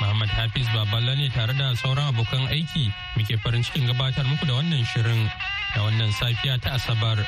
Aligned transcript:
Muhammad 0.00 0.28
Hafiz 0.28 0.66
Baballa 0.74 1.14
ne 1.16 1.28
tare 1.30 1.54
da 1.54 1.74
sauran 1.78 2.10
abokan 2.10 2.46
aiki 2.50 2.90
muke 3.16 3.36
farin 3.42 3.62
cikin 3.62 3.86
gabatar 3.86 4.24
muku 4.26 4.46
da 4.46 4.54
wannan 4.58 4.82
shirin 4.92 5.30
da 5.74 5.82
wannan 5.86 6.10
safiya 6.18 6.58
ta 6.62 6.74
Asabar. 6.78 7.18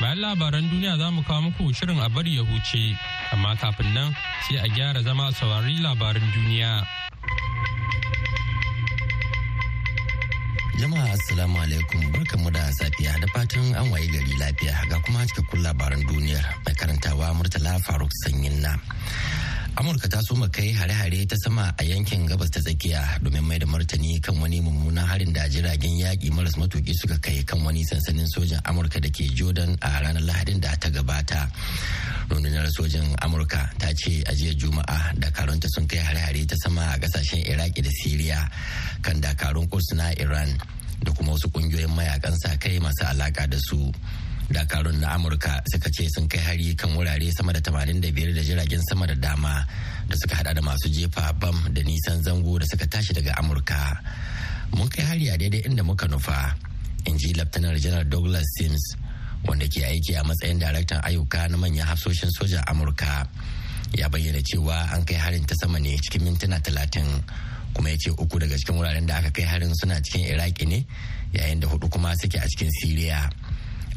Bayan 0.00 0.18
labaran 0.20 0.64
duniya 0.70 0.96
za 0.98 1.10
mu 1.10 1.22
kawo 1.22 1.40
muku 1.52 1.72
shirin 1.76 2.00
a 2.00 2.08
bari 2.08 2.36
ya 2.36 2.42
huce, 2.44 2.96
amma 3.32 3.56
kafin 3.56 3.92
nan 3.94 4.16
sai 4.48 4.56
a 4.60 4.68
gyara 4.68 5.02
zama 5.04 5.32
saurari 5.32 5.76
labaran 5.84 6.24
duniya. 6.34 6.84
Jama'a 10.80 11.06
Assalamu 11.14 11.56
alaikum 11.62 12.02
barkanmu 12.12 12.50
da 12.50 12.66
safiya 12.74 13.14
da 13.22 13.26
fatan 13.32 13.72
an 13.78 13.86
waye 13.94 14.08
gari 14.10 14.34
lafiya 14.42 14.74
ga 14.90 14.98
kuma 15.06 15.22
cikakkun 15.28 15.62
labaran 15.62 16.02
duniyar 16.08 16.44
mai 16.66 16.74
karantawa 16.74 17.30
Murtala 17.36 17.78
Faruk 17.84 18.10
Sanyin 18.24 18.58
na. 18.64 18.74
Amurka 19.76 20.08
ta 20.08 20.20
soma 20.22 20.48
kai 20.48 20.70
hare-hare 20.72 21.26
ta 21.26 21.36
sama 21.44 21.74
a 21.78 21.82
yankin 21.82 22.26
gabas 22.28 22.50
ta 22.50 22.60
tsakiya 22.60 23.18
domin 23.22 23.42
mai 23.42 23.58
da 23.58 23.66
martani 23.66 24.20
kan 24.22 24.38
wani 24.40 24.60
mummunan 24.60 25.06
harin 25.06 25.32
da 25.32 25.48
jiragen 25.48 25.98
yaƙi 25.98 26.30
maras 26.30 26.54
matuƙi 26.54 26.94
suka 26.94 27.18
kai 27.18 27.42
kan 27.44 27.62
wani 27.64 27.82
sansanin 27.84 28.26
sojan 28.30 28.60
Amurka 28.64 29.00
da 29.00 29.08
ke 29.10 29.26
Jordan 29.34 29.76
a 29.82 29.88
ranar 30.02 30.22
Lahadin 30.22 30.60
da 30.60 30.74
ta 30.78 30.88
gabata. 30.88 31.50
rundunar 32.30 32.66
sojin 32.72 33.04
amurka 33.20 33.68
ta 33.78 33.92
ce 33.92 34.22
a 34.26 34.32
jiya 34.32 34.54
juma'a 34.56 35.12
dakarunta 35.18 35.68
sun 35.68 35.86
kai 35.86 35.98
hare-hare 36.00 36.46
ta 36.46 36.56
sama 36.56 36.80
a 36.94 36.98
ƙasashen 36.98 37.44
iraki 37.44 37.82
da 37.82 37.90
siriya 37.90 38.40
kan 39.02 39.20
dakarun 39.20 39.68
kurs 39.68 39.92
na 39.94 40.08
iran 40.16 40.48
da 41.04 41.12
kuma 41.12 41.32
wasu 41.36 41.48
ƙungiyoyin 41.52 41.92
mayaƙan 41.92 42.36
sa 42.40 42.56
kai 42.56 42.78
masu 42.80 43.04
alaka 43.04 43.46
da 43.46 43.58
su 43.60 43.92
dakarun 44.52 45.00
na 45.00 45.14
amurka 45.16 45.62
suka 45.72 45.88
ce 45.90 46.04
sun 46.12 46.28
kai 46.28 46.38
hari 46.40 46.74
kan 46.74 46.90
wurare 46.92 47.30
sama 47.32 47.52
da 47.52 47.60
85 47.60 48.34
da 48.34 48.42
jiragen 48.44 48.82
sama 48.88 49.06
da 49.06 49.14
dama 49.14 49.64
da 50.08 50.14
suka 50.16 50.34
hada 50.36 50.52
da 50.54 50.60
masu 50.60 50.88
jefa 50.92 51.32
bam 51.40 51.56
da 51.72 51.82
nisan 51.82 52.20
zango 52.22 52.58
da 52.60 52.66
suka 52.68 52.86
tashi 52.86 53.12
daga 53.14 53.32
amurka. 53.40 53.96
Mun 54.76 54.88
kai 54.88 55.02
hari 55.04 55.28
a 55.28 55.38
daidai 55.38 55.64
inda 55.64 55.82
muka 55.84 56.06
nufa 56.08 56.52
in 57.06 57.16
ji 57.18 57.32
laftanar 57.32 57.76
janar 57.80 58.04
douglas 58.08 58.44
sims 58.58 58.84
wanda 59.46 59.66
ke 59.68 59.80
aiki 59.86 60.12
a 60.18 60.22
matsayin 60.24 60.60
daraktan 60.60 61.00
ayyuka 61.04 61.48
na 61.50 61.56
manyan 61.56 61.86
hafsoshin 61.88 62.30
sojan 62.36 62.64
amurka. 62.68 63.26
Ya 63.96 64.08
bayyana 64.08 64.42
cewa 64.42 64.92
an 64.92 65.04
kai 65.04 65.14
harin 65.16 65.44
ta 65.46 65.54
sama 65.54 65.78
ne 65.78 65.96
cikin 65.96 66.22
mintuna 66.26 66.60
talatin 66.60 67.06
kuma 67.74 67.90
ya 67.90 67.96
ce 67.96 68.10
uku 68.10 68.38
daga 68.38 68.56
cikin 68.60 68.76
wuraren 68.76 69.06
da 69.06 69.18
aka 69.22 69.30
kai 69.30 69.46
harin 69.46 69.72
suna 69.74 70.00
cikin 70.04 70.26
iraki 70.34 70.66
ne 70.66 70.84
yayin 71.32 71.60
da 71.60 71.66
huɗu 71.68 71.88
kuma 71.90 72.12
suke 72.20 72.36
a 72.38 72.46
cikin 72.50 72.70
siriya. 72.82 73.30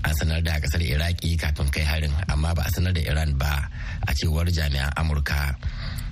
An 0.04 0.14
sanar 0.16 0.44
da 0.44 0.60
ƙasar 0.60 0.82
iraki 0.82 1.38
kafin 1.38 1.70
kai 1.72 1.84
harin 1.84 2.14
amma 2.30 2.54
ba 2.54 2.62
a 2.66 2.70
sanar 2.72 2.94
da 2.94 3.02
iran 3.02 3.38
ba 3.38 3.70
a 4.08 4.12
cewar 4.14 4.46
jami'an 4.52 4.92
amurka 4.96 5.56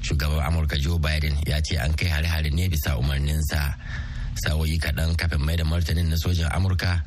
shugaban 0.02 0.41
amurka 0.45 0.78
joe 0.78 0.97
biden 1.00 1.38
ya 1.45 1.61
ce 1.61 1.78
an 1.78 1.94
kai 1.94 2.08
hare-hare 2.09 2.50
ne 2.53 2.67
bisa 2.69 2.97
umarninsa 2.97 3.75
sa'o'i 4.45 4.78
kaɗan 4.80 5.16
kafin 5.16 5.41
mai 5.45 5.56
da 5.56 5.63
martanin 5.63 6.09
na 6.09 6.16
sojan 6.17 6.50
amurka 6.52 7.03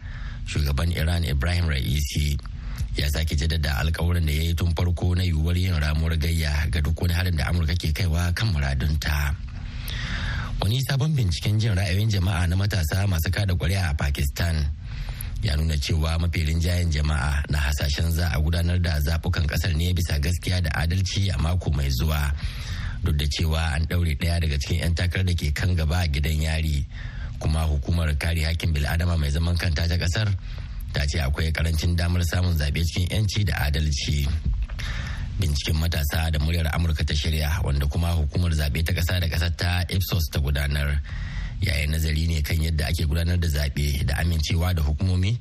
shugaban 0.47 0.93
iran 0.97 1.25
ibrahim 1.25 1.67
ra'isi 1.69 2.39
ya 2.97 3.09
sake 3.11 3.37
jaddada 3.37 3.79
alkawarin 3.83 4.27
da 4.27 4.33
ya 4.33 4.43
yi 4.51 4.55
tun 4.55 4.75
farko 4.75 5.15
na 5.15 5.23
yiwuwar 5.23 5.57
yin 5.59 5.75
ramuwar 5.77 6.17
gayya 6.19 6.67
ga 6.71 6.81
duk 6.81 6.97
wani 7.03 7.15
harin 7.15 7.37
da 7.37 7.47
amurka 7.51 7.75
ke 7.75 7.93
kaiwa 7.93 8.33
kan 8.35 8.49
muradunta. 8.55 9.35
wani 10.61 10.83
sabon 10.83 11.15
binciken 11.15 11.59
jin 11.61 11.75
ra'ayoyin 11.79 12.11
jama'a 12.11 12.47
na 12.51 12.57
matasa 12.57 13.07
masu 13.07 13.31
kada 13.31 13.55
ƙuri'a 13.55 13.91
a 13.91 13.95
pakistan 13.95 14.67
ya 15.43 15.57
nuna 15.57 15.77
cewa 15.79 16.19
mafi 16.19 16.45
rinjayen 16.45 16.91
jama'a 16.91 17.43
na 17.51 17.59
hasashen 17.59 18.11
za 18.13 18.29
a 18.35 18.41
gudanar 18.41 18.79
da 18.83 19.01
zafukan 19.01 19.47
ƙasar 19.47 19.75
ne 19.77 19.93
bisa 19.95 20.19
gaskiya 20.19 20.61
da 20.63 20.71
adalci 20.83 21.31
a 21.31 21.39
mako 21.39 21.71
mai 21.71 21.91
zuwa 21.91 22.33
duk 23.05 23.17
da 23.17 23.25
cewa 23.27 23.75
an 23.75 23.87
ɗaure 23.87 24.15
ɗaya 24.19 24.41
daga 24.41 24.59
cikin 24.59 24.79
'yan 24.79 24.95
takarar 24.95 25.25
da 25.27 25.35
ke 25.35 25.53
kan 25.55 25.75
gaba 25.77 25.97
a 26.03 26.09
gidan 26.09 26.43
yari 26.43 26.85
kuma 27.39 27.63
hukumar 27.67 28.11
kare 28.19 28.43
hakkin 28.45 28.73
bil'adama 28.75 29.17
mai 29.19 29.31
zaman 29.31 29.57
kanta 29.57 29.87
ta 29.89 29.97
ƙasar 29.97 30.29
ta 30.93 31.07
ce 31.07 31.19
akwai 31.23 31.53
ƙarancin 31.53 31.97
damar 31.97 32.23
samun 32.25 32.59
zaɓe 32.59 32.83
cikin 32.85 33.07
'yanci 33.11 33.45
da 33.45 33.55
adalci. 33.71 34.27
binciken 35.39 35.77
matasa 35.79 36.31
da 36.35 36.39
muryar 36.43 36.67
amurka 36.75 37.05
ta 37.07 37.15
shirya 37.15 37.63
wanda 37.65 37.87
kuma 37.87 38.11
hukumar 38.13 38.51
zaɓe 38.51 38.83
ta 38.85 38.93
ƙasa 38.93 39.21
da 39.23 39.29
ƙasar 39.31 39.55
ta 39.57 39.85
ipsos 39.89 40.27
ta 40.33 40.41
gudanar 40.43 41.01
yayin 41.61 41.91
nazari 41.91 42.27
ne 42.27 42.43
kan 42.43 42.57
yadda 42.63 42.87
ake 42.87 43.07
gudanar 43.07 43.39
da 43.39 43.49
zaɓe 43.49 44.05
da 44.07 44.15
amincewa 44.17 44.75
da 44.75 44.83
hukumomi 44.83 45.39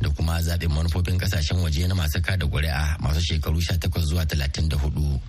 da 0.00 0.08
kuma 0.10 0.40
zaɓen 0.42 0.68
manufofin 0.72 1.18
ƙasashen 1.18 1.58
waje 1.62 1.86
na 1.88 1.94
masu 1.94 2.20
kada 2.22 2.46
ƙuri'a 2.46 2.96
masu 3.00 3.20
shekaru 3.20 3.60
18 3.60 4.00
zuwa 4.06 4.24
34 4.24 5.20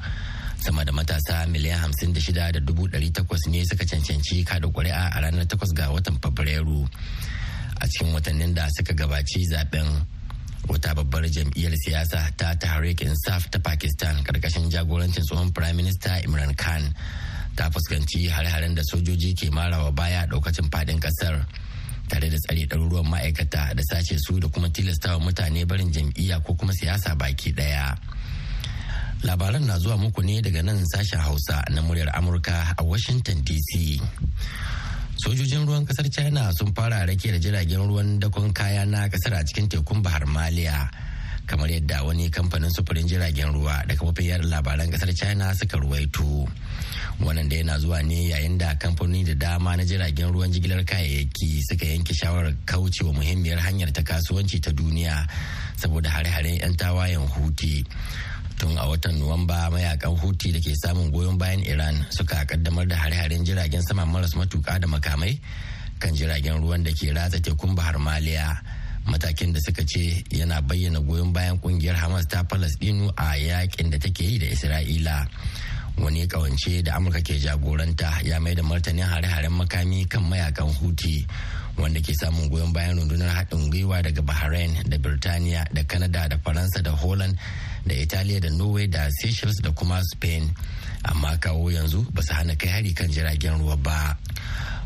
sama 0.62 0.86
da 0.86 0.92
matasa 0.92 1.46
miliyan 1.47 1.80
hamsin 1.80 2.14
da 2.14 2.19
shida 2.22 2.52
da 2.53 2.59
dubu 2.59 2.88
ɗari 2.88 3.12
takwas 3.12 3.42
ne 3.50 3.66
suka 3.66 3.86
cancanci 3.86 4.44
kada 4.46 4.68
ƙuri'a 4.68 5.09
a 5.18 5.22
ranar 5.22 5.46
takwas 5.47 5.74
ga 5.74 5.90
watan 5.92 6.18
fabrairu. 6.22 6.88
A 7.81 7.88
cikin 7.88 8.13
watannin 8.13 8.53
da 8.53 8.68
suka 8.69 8.94
gabaci 8.94 9.42
zaɓen 9.52 10.06
wata 10.69 10.94
babbar 10.96 11.25
jam'iyyar 11.25 11.74
siyasa 11.81 12.30
ta 12.38 12.53
tahrik 12.56 13.02
insaf 13.02 13.50
ta 13.50 13.59
pakistan 13.59 14.22
ƙarƙashin 14.24 14.69
jagorancin 14.69 15.24
tsohon 15.25 15.52
prime 15.53 15.75
minister 15.78 16.22
imran 16.24 16.53
khan 16.56 16.94
ta 17.61 17.69
fuskanci 17.69 18.25
hare-haren 18.25 18.73
da 18.73 18.81
sojoji 18.81 19.38
ke 19.38 19.53
marawa 19.53 19.91
baya 19.94 20.25
daukacin 20.25 20.66
faɗin 20.73 20.97
ƙasar 20.97 21.45
tare 22.09 22.25
da 22.29 22.38
tsare 22.41 22.66
ɗaruruwan 22.66 23.05
ma'aikata 23.05 23.73
da 23.77 23.83
sace 23.85 24.17
su 24.17 24.39
da 24.41 24.47
kuma 24.49 24.66
tilastawa 24.73 25.22
mutane 25.22 25.61
barin 25.69 25.94
jam'iyya 25.94 26.41
ko 26.41 26.55
kuma 26.57 26.73
siyasa 26.73 27.13
baki 27.13 27.53
ɗaya. 27.53 27.94
labaran 29.23 29.61
na 29.69 29.77
zuwa 29.77 29.97
muku 30.01 30.21
ne 30.25 30.41
daga 30.41 30.61
nan 30.66 30.81
sashen 30.89 31.21
hausa 31.21 31.61
na 31.69 31.81
muryar 31.85 32.09
amurka 32.17 32.73
a 32.77 32.81
washington 32.83 33.45
dc 33.45 34.01
sojojin 35.21 35.61
ruwan 35.69 35.85
ƙasar 35.85 36.09
china 36.09 36.50
sun 36.57 36.73
fara 36.73 37.05
rake 37.05 37.29
da 37.29 37.38
jiragen 37.38 37.85
ruwan 37.85 38.17
dakon 38.19 38.50
kaya 38.53 38.85
na 38.89 39.05
ƙasar 39.05 39.38
a 39.38 39.45
cikin 39.45 39.69
tekun 39.69 40.01
bahar 40.01 40.25
maliya 40.25 40.89
kamar 41.45 41.69
yadda 41.69 42.01
wani 42.09 42.29
kamfanin 42.33 42.73
sufurin 42.73 43.05
jiragen 43.05 43.53
ruwa 43.53 43.85
da 43.85 43.94
kafofin 43.94 44.25
yada 44.25 44.50
labaran 44.50 44.89
ƙasar 44.89 45.13
china 45.13 45.53
suka 45.53 45.77
ruwaito 45.77 46.50
wannan 47.23 47.49
da 47.49 47.55
yana 47.55 47.77
zuwa 47.79 48.01
ne 48.03 48.29
yayin 48.29 48.57
da 48.57 48.75
kamfanoni 48.75 49.23
da 49.23 49.33
dama 49.35 49.75
na 49.77 49.83
jiragen 49.83 50.31
ruwan 50.33 50.51
jigilar 50.51 50.83
kayayyaki 50.85 51.61
suka 51.69 51.85
yanke 51.85 52.13
shawarar 52.13 52.53
kaucewa 52.65 53.13
muhimmiyar 53.13 53.59
hanyar 53.59 53.91
ta 53.93 54.01
kasuwanci 54.03 54.59
ta 54.59 54.71
duniya 54.71 55.27
saboda 55.77 56.09
hare-haren 56.09 56.57
'yan 56.61 56.75
tawayen 56.75 57.27
huti 57.27 57.85
tun 58.57 58.77
a 58.77 58.85
watan 58.89 59.17
nuwamba 59.17 59.69
mayaƙan 59.73 60.17
huti 60.19 60.51
da 60.51 60.59
ke 60.59 60.75
samun 60.77 61.11
goyon 61.11 61.37
bayan 61.37 61.63
iran 61.65 62.05
suka 62.09 62.45
kaddamar 62.45 62.87
da 62.87 62.95
hare-haren 62.95 63.45
jiragen 63.45 63.81
sama 63.81 64.05
maras 64.05 64.35
matuka 64.35 64.79
da 64.79 64.88
makamai 64.88 65.39
kan 66.01 66.17
jiragen 66.17 66.57
ruwan 66.57 66.81
da 66.81 66.89
ke 66.89 67.13
ratsa 67.13 67.38
tekun 67.38 67.77
bahar 67.77 68.01
maliya. 68.01 68.57
Matakin 69.05 69.53
da 69.53 69.59
suka 69.61 69.85
ce 69.85 70.25
yana 70.33 70.61
bayyana 70.61 70.97
goyon 71.01 71.29
bayan 71.33 71.57
ƙungiyar 71.61 71.93
hamas 71.97 72.25
ta 72.25 72.41
palestinu 72.43 73.09
a 73.17 73.38
yaƙin 73.38 73.89
da 73.93 73.97
take 74.01 74.21
yi 74.25 74.38
da 74.41 74.45
isra'ila. 74.49 75.25
Wani 75.97 76.28
kawance 76.28 76.84
da 76.84 76.96
amurka 76.96 77.22
ke 77.22 77.40
jagoranta 77.40 78.22
ya 78.24 78.40
mai 78.40 78.56
da 78.56 78.63
martanin 78.63 79.03
hare-haren 79.06 79.51
makami 79.51 80.07
kan 80.10 80.21
mayaƙan 80.24 80.69
huti 80.80 81.25
wanda 81.77 82.00
ke 82.01 82.13
samun 82.13 82.50
goyon 82.50 82.74
bayan 82.74 82.98
rundunar 82.98 83.33
haɗin 83.36 83.69
gwiwa 83.71 84.01
daga 84.04 84.21
bahrain 84.21 84.75
da 84.89 84.98
birtaniya 84.98 85.65
da 85.74 85.83
canada 85.83 86.27
da 86.30 86.38
faransa 86.38 86.81
da 86.83 86.92
holland 86.92 87.38
da 87.86 87.94
italiya 87.95 88.39
da 88.42 88.50
norway 88.50 88.88
da 88.88 89.10
seychelles 89.21 89.57
da 89.62 89.71
kuma 89.71 90.01
spain. 90.13 90.51
Amma 91.04 91.38
kawo 91.38 91.71
yanzu 91.71 92.06
ba 92.13 92.21
su 92.21 92.33
hana 92.33 92.56
kai 92.56 92.69
hari 92.69 92.94
kan 92.94 93.10
jiragen 93.10 93.57
ruwa 93.60 93.75
ba. 93.81 94.18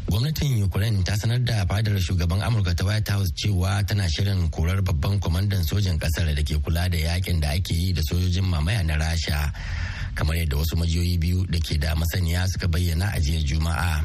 Gwamnatin 0.07 0.63
ukraine 0.63 1.03
ta 1.03 1.15
sanar 1.17 1.43
da 1.43 1.65
fadar 1.65 1.99
shugaban 1.99 2.41
amurka 2.41 2.73
ta 2.75 2.85
white 2.85 3.07
house 3.09 3.31
cewa 3.35 3.83
tana 3.87 4.07
shirin 4.07 4.49
korar 4.49 4.81
babban 4.81 5.19
kwamandan 5.19 5.63
sojin 5.65 5.99
ƙasar 5.99 6.31
da 6.35 6.43
ke 6.43 6.61
kula 6.63 6.87
da 6.89 6.97
yaƙin 6.97 7.41
da 7.41 7.49
ake 7.51 7.73
yi 7.73 7.91
da 7.93 8.01
sojojin 8.01 8.43
mamaya 8.45 8.83
na 8.85 8.95
rasha. 8.95 9.51
Kamar 10.15 10.35
yadda 10.35 10.57
wasu 10.57 10.75
majiyoyi 10.77 11.17
biyu 11.19 11.45
da 11.49 11.59
ke 11.59 11.77
da 11.77 11.95
masaniya 11.95 12.47
suka 12.47 12.67
bayyana 12.67 13.11
a 13.13 13.19
jiya 13.19 13.41
juma'a. 13.43 14.03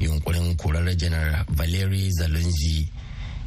Yunkurin 0.00 0.56
korar 0.56 0.86
janar 0.96 1.44
valeri 1.50 2.10
zalunzi 2.10 2.88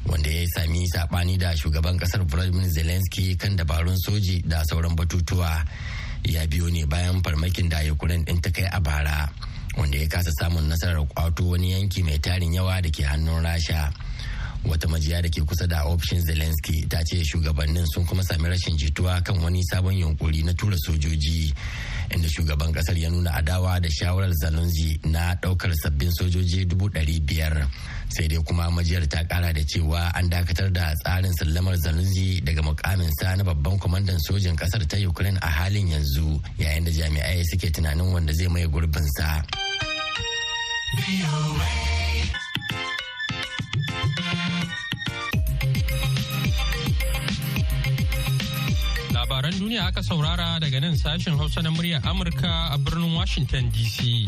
wanda 0.06 0.30
ya 0.30 0.45
sami 0.56 0.88
saɓani 0.88 1.38
da 1.38 1.56
shugaban 1.56 1.97
ƙasar 1.97 2.21
Vladimir 2.27 2.69
Zelensky 2.69 3.36
kan 3.38 3.56
dabarun 3.57 3.97
soji 3.97 4.44
da 4.47 4.63
sauran 4.63 4.95
batutuwa 4.95 5.65
ya 6.24 6.45
biyo 6.47 6.69
ne 6.69 6.86
bayan 6.86 7.21
farmakin 7.21 7.69
da 7.69 7.80
Ukraine 7.92 8.25
din 8.25 8.42
ta 8.42 8.50
kai 8.50 8.65
a 8.71 8.80
bara 8.81 9.30
wanda 9.77 9.97
ya 9.97 10.07
kasa 10.07 10.31
samun 10.39 10.68
nasarar 10.69 11.06
kwato 11.07 11.45
wani 11.50 11.71
yanki 11.71 12.03
mai 12.03 12.18
tarin 12.19 12.53
yawa 12.53 12.81
da 12.81 12.89
ke 12.89 13.03
hannun 13.06 13.44
rasha. 13.44 13.92
Wata 14.69 14.88
majiya 14.88 15.21
da 15.21 15.29
ke 15.29 15.41
kusa 15.45 15.67
da 15.67 15.83
ofishin 15.85 16.21
zelensky 16.25 16.88
ta 16.89 17.01
ce 17.03 17.23
shugabannin 17.23 17.85
sun 17.94 18.06
kuma 18.06 18.23
sami 18.23 18.50
rashin 18.50 18.77
jituwa 18.77 19.21
kan 19.23 19.38
wani 19.44 19.62
sabon 19.63 19.94
yunkuri 19.97 20.44
na 20.44 20.53
tura 20.53 20.77
sojoji 20.77 21.53
inda 22.13 22.29
shugaban 22.29 22.71
ƙasar 22.73 22.97
ya 22.97 23.09
nuna 23.09 23.31
adawa 23.33 23.79
da 23.79 23.89
shawarar 23.89 24.31
zalunzi 24.41 25.00
na 25.06 25.35
ɗaukar 25.41 25.73
sabbin 25.75 26.12
sojoji 26.12 26.65
dubu 26.65 26.89
ɗari 26.89 27.19
biyar 27.21 27.67
sai 28.09 28.27
dai 28.27 28.39
kuma 28.44 28.69
majiyar 28.71 29.07
ta 29.07 29.23
kara 29.23 29.53
da 29.53 29.62
cewa 29.65 30.12
an 30.15 30.29
dakatar 30.29 30.71
da 30.71 30.94
tsarin 31.03 31.33
sallamar 31.33 31.75
zalunzi 31.77 32.41
daga 32.41 32.61
mukaminsa 32.61 33.35
na 33.38 33.44
babban 33.44 33.79
kwamandan 33.79 34.19
sojin 34.27 34.56
ƙasar 34.56 34.85
ta 34.88 34.97
ukraine 35.07 35.38
a 35.41 35.47
halin 35.47 35.88
yanzu 35.88 36.41
yayin 36.57 36.85
da 36.85 36.91
jami'ai 36.91 37.44
suke 37.45 37.71
tunanin 37.71 38.11
wanda 38.13 38.33
zai 38.33 38.47
maye 38.47 38.68
gurbinsa. 38.68 39.44
Labaran 49.45 49.59
duniya 49.62 49.86
aka 49.88 50.01
saurara 50.01 50.57
daga 50.59 50.80
nan 50.81 50.95
sashen 50.97 51.38
hausa 51.38 51.62
na 51.62 51.69
muryar 51.69 52.01
amurka 52.09 52.50
a 52.74 52.77
birnin 52.77 53.13
washington 53.15 53.69
dc 53.69 54.25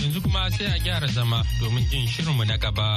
yanzu 0.00 0.20
kuma 0.24 0.48
sai 0.56 0.66
a 0.72 0.78
gyara 0.84 1.06
zama 1.08 1.42
domin 1.60 1.84
jin 1.90 2.06
shirinmu 2.08 2.44
na 2.48 2.56
gaba. 2.56 2.96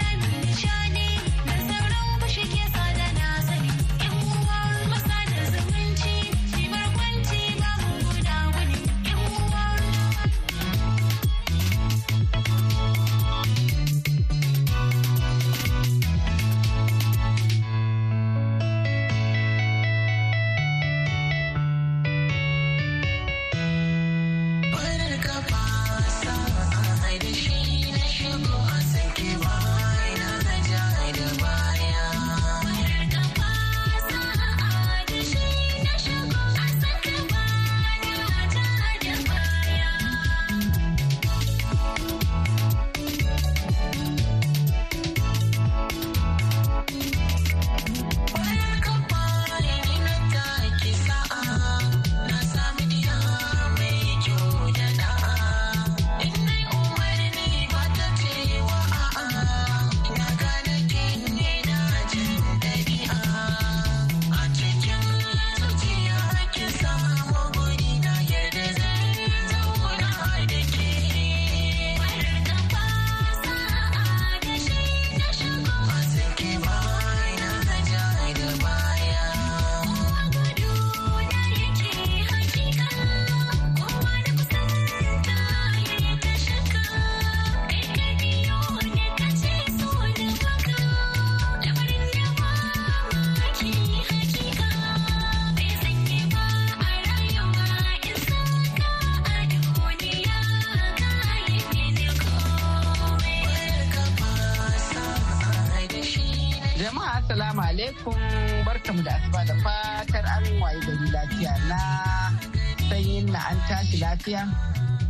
Lafiya. 114.11 114.43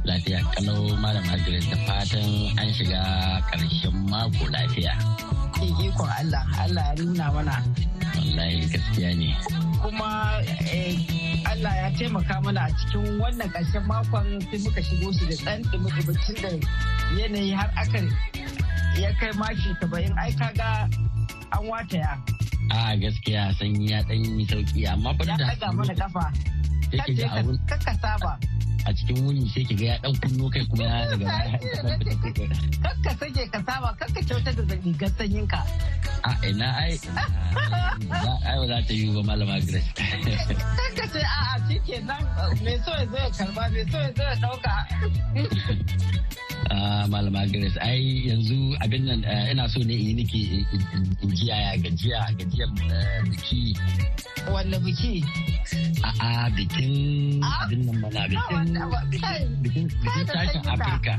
Lafiya 0.06 0.40
kalau 0.58 0.94
malam 1.02 1.26
Margaret 1.26 1.66
da 1.70 1.78
fatan 1.90 2.54
an 2.62 2.70
shiga 2.70 3.02
ƙarshen 3.50 3.96
mako 4.10 4.46
lafiya. 4.54 4.94
Ikon 5.62 6.10
Allah, 6.10 6.42
Allah 6.58 6.86
ya 6.94 6.94
nuna 7.06 7.26
mana. 7.34 7.56
Wallahi 8.18 8.66
gaskiya 8.70 9.10
ne. 9.18 9.30
Kuma 9.82 10.42
eh, 10.70 10.94
Allah 11.50 11.74
ya 11.86 11.88
taimaka 11.98 12.36
mana 12.46 12.66
a 12.66 12.70
cikin 12.78 13.18
wannan 13.22 13.50
ƙarshen 13.50 13.84
makon 13.90 14.26
sai 14.50 14.58
muka 14.62 14.82
shigo 14.86 15.10
shi 15.18 15.26
da 15.30 15.36
ɗan 15.46 15.60
ɗumi 15.70 15.90
da 16.42 16.50
yanayi 17.18 17.54
har 17.58 17.70
aka 17.78 18.00
ya 19.02 19.10
kai 19.22 19.32
maki 19.38 19.70
saba'in 19.82 20.14
ai 20.22 20.32
kaga 20.38 20.86
an 21.54 21.62
wataya. 21.70 22.18
a 22.72 22.96
gaskiya 22.98 23.52
sanyi 23.60 23.92
ya 23.92 24.00
dan 24.08 24.24
yi 24.24 24.46
sauƙi 24.48 24.82
amma 24.88 25.12
fa 25.20 25.24
da 25.26 25.36
haka 25.46 25.68
mana 25.76 25.94
kafa 25.96 26.26
abun 27.36 27.58
kakka 27.68 27.94
saba 28.02 28.40
a 28.86 28.90
cikin 28.94 29.18
wuni 29.26 29.46
sai 29.54 29.64
ki 29.68 29.76
ga 29.76 29.86
ya 29.86 29.96
dan 30.02 30.14
kunno 30.22 30.50
kai 30.50 30.66
kuma 30.70 30.84
ya 30.84 31.06
daga 31.14 31.26
kakka 32.84 33.12
sake 33.20 33.44
ka 33.54 33.60
saba 33.68 33.90
kakka 34.00 34.22
kyautar 34.28 34.54
da 34.58 34.76
rigar 34.84 35.12
sanyin 35.18 35.46
ka 35.48 35.62
a 36.24 36.32
ina 36.50 36.68
ai 36.82 36.94
ai 38.46 38.56
ba 38.60 38.66
za 38.68 38.78
ta 38.88 38.94
yi 38.94 39.10
ba 39.14 39.22
malama 39.26 39.58
grace. 39.66 39.90
Kakka 40.78 41.06
ce 41.14 41.22
a 41.22 41.40
a 41.54 41.56
shikenan. 41.68 42.24
Me 42.64 42.74
so 42.86 42.92
ya 42.94 43.06
zo 43.10 43.18
ya 43.18 43.30
karɓa 43.38 43.64
me 43.74 43.82
so 43.92 43.98
ya 43.98 44.10
zo 44.18 44.24
ya 44.24 44.36
ɗauka 44.42 44.74
malama 47.12 47.46
grace. 47.52 47.78
Ai 47.82 48.28
yanzu 48.30 48.76
abin 48.84 49.06
nan 49.06 49.24
eh, 49.24 49.52
ina 49.52 49.68
so 49.70 49.80
ne 49.84 49.94
yi 49.94 50.14
niki 50.14 50.42
in 51.24 51.30
ji 51.36 51.46
yaya 51.48 51.78
gajiya 51.84 52.20
gajiyar 52.38 52.70
eh, 52.92 53.22
biki. 53.30 53.64
Wanne 54.52 54.78
biki? 54.86 55.24
A'a 56.02 56.50
bikin 56.58 57.40
ah? 57.46 57.66
abin 57.66 57.86
nan 57.86 57.96
mana 58.02 58.26
bikin 59.12 59.86
bikin 60.02 60.26
tashin 60.26 60.64
afirka 60.66 61.14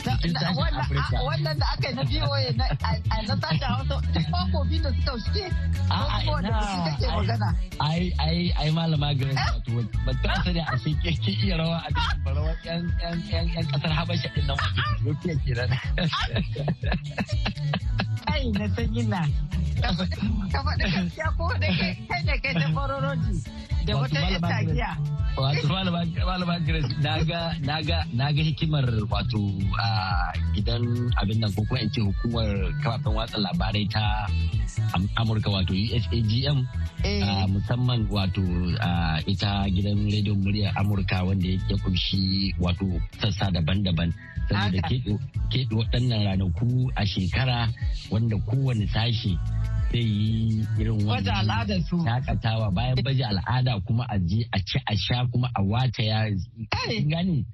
bikin 0.00 0.32
tashin 0.32 0.74
afirka 0.80 1.16
wannan 1.28 1.56
da 1.60 1.66
aka 1.76 1.88
yi 1.88 1.94
na 1.94 2.02
biyoyi 2.08 2.48
na 2.56 3.34
tashin 3.36 3.68
hausa 3.68 3.96
mako 4.32 4.58
biyu 4.70 4.80
da 4.82 4.90
suka 4.96 5.12
wuce? 5.12 5.44
A'a 5.92 6.18
ina. 6.24 6.52
magana? 7.16 7.48
ai 7.80 8.02
ai 8.18 8.38
ai 8.60 8.70
malama 8.72 9.12
grace 9.18 9.36
wato 9.52 9.70
ban 10.06 10.16
ta 10.24 10.32
sani 10.44 10.60
a 10.64 10.74
shi 10.82 10.90
ke 11.02 11.10
iya 11.44 11.56
rawa 11.60 11.78
a 11.84 11.90
yan 12.64 13.48
ƙasar 13.72 13.90
habasha 13.92 14.28
ɗin 14.34 14.46
nan. 14.46 14.56
Ethiopia 15.06 15.34
kenan. 15.44 15.70
Ai 18.26 18.50
na 18.52 18.66
sanyi 18.74 19.02
na 19.08 19.20
ka 20.52 20.60
faɗi 20.64 20.84
gaskiya 20.94 21.28
ko 21.36 21.48
da 21.60 21.68
kai 21.78 22.22
da 22.26 22.34
kai 22.42 22.54
da 22.54 22.66
bororoji 22.74 23.32
da 23.86 23.92
wata 24.00 24.16
yan 24.20 24.40
takiya 24.40 24.90
wato 25.36 25.66
malama 26.26 26.56
grace 26.64 26.94
na 27.02 28.30
ga 28.32 28.42
hikimar 28.42 28.86
wato 29.10 29.40
a 29.82 29.88
gidan 30.54 31.10
abin 31.18 31.38
nan 31.42 31.50
ko 31.52 31.62
kuma 31.66 31.80
in 31.82 31.90
ce 31.90 32.00
hukumar 32.00 32.48
kafafen 32.82 33.12
watsa 33.14 33.38
labarai 33.42 33.86
ta 33.90 34.26
amurka 35.18 35.50
wato 35.50 35.74
usagm 35.74 36.62
eh. 37.02 37.46
musamman 37.50 38.06
wato 38.10 38.42
ita 39.26 39.66
gidan 39.74 40.06
rediyon 40.06 40.38
muryar 40.38 40.72
amurka 40.78 41.24
wanda 41.26 41.48
ya 41.68 41.76
ƙunshi 41.82 42.54
wato 42.60 42.86
sassa 43.20 43.50
daban-daban. 43.50 44.14
Saboda 44.48 44.80
keɓe 45.50 45.72
waɗannan 45.78 46.20
ranaku 46.26 46.90
a 46.96 47.02
shekara 47.06 47.68
wanda 48.10 48.36
kowane 48.48 48.86
sashi 48.92 49.38
zai 49.94 50.02
yi 50.02 50.66
irin 50.78 51.06
wani 51.06 51.24
shaƙatawa 52.04 52.70
bayan 52.74 52.98
baje 53.04 53.24
al'ada 53.24 53.80
kuma 53.86 54.04
a 54.10 54.18
je 54.18 54.44
a 54.52 54.58
ci 54.58 54.78
a 54.86 54.96
sha 54.96 55.26
kuma 55.30 55.50
a 55.54 55.62
wata 55.62 56.02
ya 56.02 56.30
gani 57.06 57.46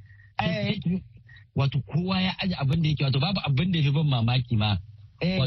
wato 1.55 1.81
kowa 1.87 2.21
ya 2.21 2.33
aji 2.39 2.55
abin 2.55 2.83
da 2.83 2.89
yake 2.89 3.05
wato 3.05 3.21
babu 3.21 3.41
abin 3.45 3.73
da 3.73 3.79
ya 3.79 3.85
fi 3.85 3.91
ban 3.91 4.07
mamaki 4.07 4.57
ma. 4.57 4.79
Eh. 5.21 5.39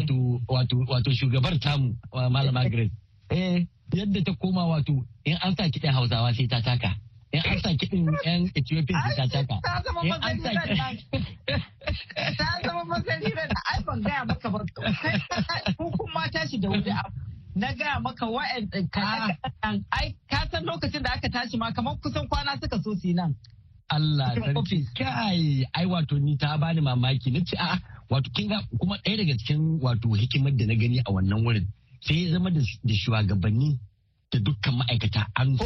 wato 0.88 1.12
shugabar 1.14 1.60
tamu 1.60 1.98
malama 2.30 2.70
grace 2.70 2.92
eh. 3.30 3.66
yadda 3.94 4.22
ta 4.24 4.34
koma 4.34 4.66
wato 4.68 5.06
in 5.26 5.38
an 5.42 5.56
sa 5.56 5.64
kiɗan 5.70 5.94
hausawa 5.94 6.34
sai 6.34 6.48
ta 6.48 6.62
taka. 6.62 6.96
In 7.34 7.42
an 7.46 7.60
sa 7.64 7.70
kiɗin 7.74 8.06
yan 8.26 8.42
Ethiopia 8.56 8.98
su 9.10 9.16
ta 9.18 9.26
taka. 9.28 9.58
Ta 9.64 9.82
zama 12.64 12.84
masarirar 12.86 13.48
da 13.50 13.60
ai 13.74 13.84
ban 13.86 14.02
gaya 14.02 14.26
maka 14.26 14.50
ba. 14.50 14.60
Ko 15.78 15.90
kuma 15.98 16.30
tashi 16.34 16.58
da 16.60 16.70
wuri 16.70 16.94
na 17.56 17.74
gaya 17.74 18.00
maka 18.00 18.26
wa'yan 18.26 18.70
ai 19.92 20.16
ka 20.30 20.46
san 20.52 20.64
lokacin 20.66 21.02
da 21.04 21.12
aka 21.18 21.30
tashi 21.30 21.58
ma 21.58 21.72
kamar 21.74 21.98
kusan 22.02 22.28
kwana 22.30 22.58
suka 22.62 22.78
so 22.84 22.94
su 23.02 23.14
nan. 23.14 23.36
Allah 23.90 24.34
sarki 24.38 24.86
kai 24.98 25.66
ai 25.74 25.86
wato 25.86 26.18
ni 26.20 26.38
ta 26.38 26.58
bani 26.58 26.82
mamaki 26.82 27.32
na 27.34 27.42
ce 27.46 27.58
a'a 27.58 27.78
wato 28.10 28.30
kin 28.36 28.48
ga 28.50 28.62
kuma 28.80 28.98
ɗaya 29.04 29.18
daga 29.18 29.34
cikin 29.38 29.80
wato 29.82 30.14
hikimar 30.14 30.54
da 30.58 30.66
na 30.66 30.76
gani 30.76 31.00
a 31.02 31.10
wannan 31.12 31.42
wurin. 31.46 31.66
Sai 32.02 32.26
ya 32.26 32.32
zama 32.38 32.50
da 32.52 32.62
shugabanni. 32.94 33.80
Da 34.34 34.40
dukkan 34.42 34.74
ma'aikata. 34.82 35.22
An 35.38 35.58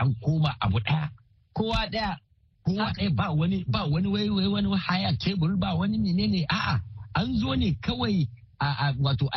an 0.00 0.14
koma 0.24 0.56
abu 0.60 0.78
ɗaya. 0.80 1.08
Kowa 1.56 1.86
ɗaya. 1.92 2.16
Kowa 2.64 2.92
ɗaya 2.96 3.10
ba 3.16 3.26
wani 3.30 3.64
ba 3.68 3.84
wani 3.86 4.08
wai 4.08 4.28
wai 4.30 4.48
wani 4.48 4.68
haya 4.76 5.12
tebur 5.20 5.56
ba 5.60 5.74
wani 5.76 5.98
menene. 5.98 6.44
A'a 6.48 6.80
an 7.14 7.36
zo 7.38 7.54
ne 7.54 7.76
kawai 7.84 8.26
a 8.60 8.92
wato 8.98 9.28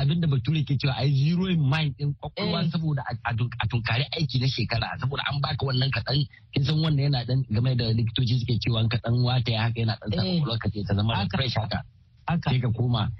abin 0.00 0.20
da 0.20 0.26
bature 0.26 0.64
ke 0.64 0.74
cewa 0.80 0.94
a 0.96 1.04
yi 1.04 1.28
zero 1.30 1.46
in 1.46 1.60
mind 1.60 1.94
din 1.98 2.14
ƙwaƙwalwa 2.16 2.64
eh. 2.64 2.70
saboda 2.70 3.02
a 3.24 3.66
tunkari 3.68 4.04
aiki 4.16 4.40
na 4.40 4.46
shekara. 4.48 4.96
Saboda 4.98 5.22
an 5.28 5.40
baka 5.40 5.66
wannan 5.66 5.90
kaɗan 5.92 6.24
kin 6.52 6.64
san 6.64 6.76
wannan 6.80 7.12
yana 7.12 7.26
dan 7.26 7.44
game 7.50 7.76
da 7.76 7.84
likitoci 7.92 8.40
suke 8.40 8.56
cewa 8.64 8.88
kaɗan 8.88 9.20
wata 9.24 9.50
ya 9.52 9.62
haka 9.68 9.80
yana 9.80 9.98
dan 10.00 10.10
sa 10.18 10.24
eh. 10.24 10.40
ƙwaƙwalwa 10.40 10.58
ka 10.58 10.68
ta 10.72 10.94
zama 10.94 11.26
fresh 11.30 11.54
haka. 11.54 11.78
Sai 12.44 12.58
ka 12.60 12.70
koma. 12.72 13.10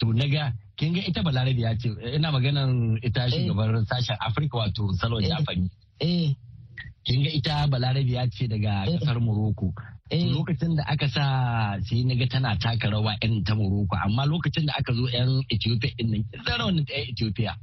To 0.00 0.12
na 0.12 0.26
ga 0.26 0.52
kin 0.76 0.92
ga 0.92 1.00
ita 1.08 1.24
balarabi 1.24 1.64
ya 1.64 1.72
ce 1.80 1.88
ina 2.16 2.28
maganan 2.28 3.00
ita 3.00 3.24
eh. 3.26 3.32
shugabar 3.32 3.80
sashen 3.88 4.16
afirka 4.20 4.56
wato 4.60 4.92
salon 5.00 5.24
eh. 5.24 5.28
jafari 5.32 5.64
eh. 6.04 6.28
kin 7.06 7.24
ga 7.24 7.30
ita 7.32 7.54
balarabi 7.72 8.12
ya 8.12 8.28
ce 8.28 8.44
daga 8.48 8.84
ƙasar 8.84 9.18
morocco. 9.20 9.72
Lokacin 10.06 10.76
da 10.78 10.84
aka 10.86 11.08
sa 11.10 11.24
sai 11.82 12.04
na 12.06 12.14
ga 12.14 12.26
tana 12.30 12.54
taka 12.60 12.90
rawa 12.92 13.16
yan 13.22 13.42
ta 13.42 13.54
morocco 13.56 13.96
amma 14.04 14.22
lokacin 14.28 14.66
da 14.68 14.72
aka 14.78 14.92
zo 14.92 15.08
yan 15.08 15.40
ethiopia 15.50 15.90
ɗin 15.96 16.06
nan 16.12 16.22
kin 16.30 16.40
zara 16.46 16.64
wannan 16.68 16.84
ta 16.86 16.92
ethiopia? 16.94 17.56